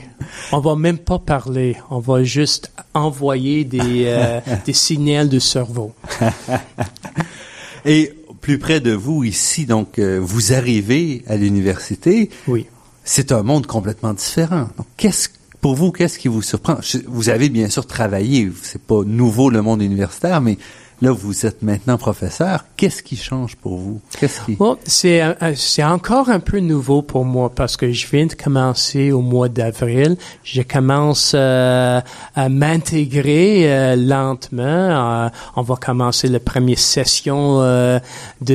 [0.52, 5.94] On va même pas parler, on va juste envoyer des, euh, des signaux de cerveau.
[7.86, 12.66] Et plus près de vous ici, donc euh, vous arrivez à l'université, Oui.
[13.04, 14.70] c'est un monde complètement différent.
[14.78, 16.78] Donc, qu'est-ce pour vous, qu'est-ce qui vous surprend?
[16.82, 20.58] Je- Vous avez bien sûr travaillé, c'est pas nouveau le monde universitaire, mais
[21.00, 22.66] Là, vous êtes maintenant professeur.
[22.76, 24.02] Qu'est-ce qui change pour vous?
[24.20, 24.56] Qu'est-ce qui...
[24.56, 28.26] Bon, c'est, euh, euh, c'est encore un peu nouveau pour moi parce que je viens
[28.26, 30.18] de commencer au mois d'avril.
[30.44, 32.02] Je commence euh,
[32.36, 35.30] à m'intégrer lentement.
[35.56, 38.02] on va commencer la première session de,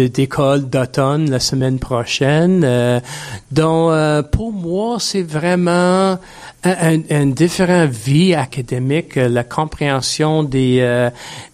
[0.09, 3.01] d'école d'automne la semaine prochaine.
[3.53, 6.19] donc, pour moi, c'est vraiment
[6.65, 11.11] un, un, différent vie académique, la compréhension des,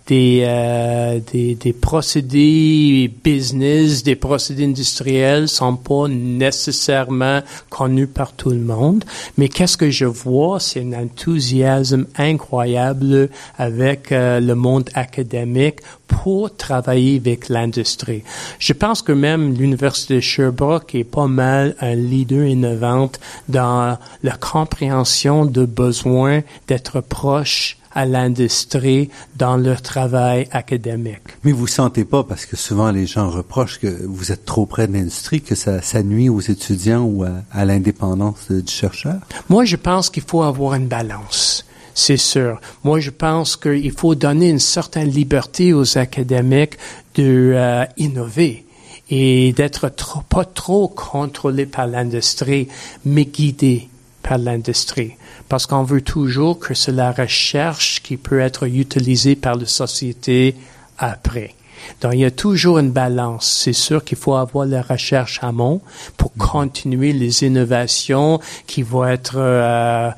[0.08, 8.50] des, euh, des, des, procédés business, des procédés industriels sont pas nécessairement connus par tout
[8.50, 9.04] le monde.
[9.36, 13.28] Mais qu'est-ce que je vois, c'est un enthousiasme incroyable
[13.58, 18.22] avec euh, le monde académique pour travailler avec l'industrie.
[18.58, 23.12] Je pense que même l'Université de Sherbrooke est pas mal un leader innovant
[23.50, 31.22] dans la compréhension de besoin d'être proche à l'industrie dans leur travail académique.
[31.44, 34.86] Mais vous sentez pas, parce que souvent les gens reprochent que vous êtes trop près
[34.86, 39.16] de l'industrie, que ça, ça nuit aux étudiants ou à, l'indépendance du chercheur?
[39.48, 41.64] Moi, je pense qu'il faut avoir une balance.
[41.94, 42.60] C'est sûr.
[42.84, 46.78] Moi, je pense qu'il faut donner une certaine liberté aux académiques
[47.16, 48.64] de euh, innover
[49.10, 52.68] et d'être trop, pas trop contrôlés par l'industrie,
[53.04, 53.88] mais guidés
[54.28, 55.14] par l'industrie
[55.48, 60.54] parce qu'on veut toujours que c'est la recherche qui peut être utilisée par la société
[60.98, 61.54] après.
[62.02, 63.60] Donc, il y a toujours une balance.
[63.62, 65.80] C'est sûr qu'il faut avoir la recherche amont
[66.16, 66.50] pour mm-hmm.
[66.50, 70.10] continuer les innovations qui vont être euh,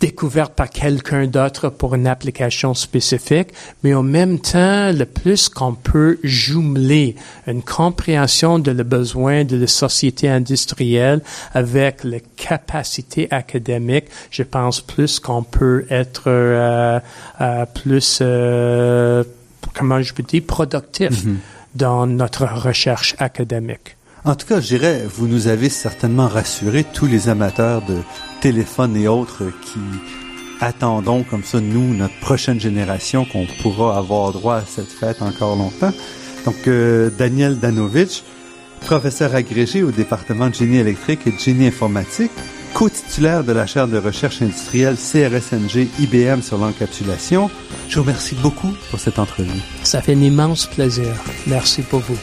[0.00, 3.48] découverte par quelqu'un d'autre pour une application spécifique,
[3.82, 9.56] mais en même temps, le plus qu'on peut jumeler une compréhension de le besoin de
[9.56, 11.20] la société industrielle
[11.52, 17.00] avec la capacité académique, je pense plus qu'on peut être euh,
[17.40, 19.24] euh, plus, euh,
[19.74, 21.36] comment je peux dire, productif mm-hmm.
[21.74, 23.97] dans notre recherche académique.
[24.24, 27.98] En tout cas, je dirais, vous nous avez certainement rassuré tous les amateurs de
[28.40, 29.80] téléphones et autres qui
[30.60, 35.56] attendons comme ça, nous, notre prochaine génération, qu'on pourra avoir droit à cette fête encore
[35.56, 35.92] longtemps.
[36.44, 38.22] Donc, euh, Daniel Danovitch,
[38.80, 42.32] professeur agrégé au département de génie électrique et de génie informatique,
[42.74, 47.50] co-titulaire de la chaire de recherche industrielle CRSNG IBM sur l'encapsulation.
[47.88, 49.50] Je vous remercie beaucoup pour cette entrevue.
[49.82, 51.14] Ça fait un immense plaisir.
[51.46, 52.18] Merci pour vous.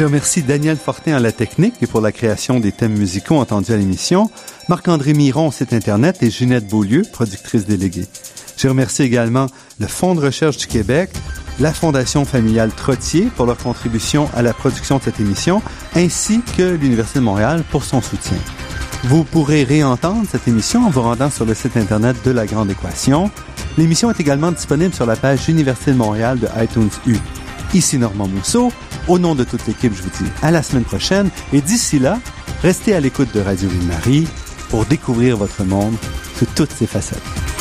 [0.00, 3.72] Je remercie Daniel Fortin à la technique et pour la création des thèmes musicaux entendus
[3.72, 4.30] à l'émission,
[4.70, 8.06] Marc-André Miron site Internet et Ginette Beaulieu, productrice déléguée.
[8.56, 9.44] Je remercie également
[9.78, 11.10] le Fonds de recherche du Québec,
[11.58, 15.60] la Fondation familiale Trottier pour leur contribution à la production de cette émission,
[15.94, 18.38] ainsi que l'Université de Montréal pour son soutien.
[19.04, 22.70] Vous pourrez réentendre cette émission en vous rendant sur le site Internet de La Grande
[22.70, 23.30] Équation.
[23.76, 27.18] L'émission est également disponible sur la page Université de Montréal de iTunes U.
[27.74, 28.72] Ici Normand Mousseau.
[29.08, 32.18] Au nom de toute l'équipe, je vous dis à la semaine prochaine et d'ici là,
[32.62, 34.26] restez à l'écoute de Radio Ville-Marie
[34.70, 35.96] pour découvrir votre monde
[36.36, 37.59] sous toutes ses facettes.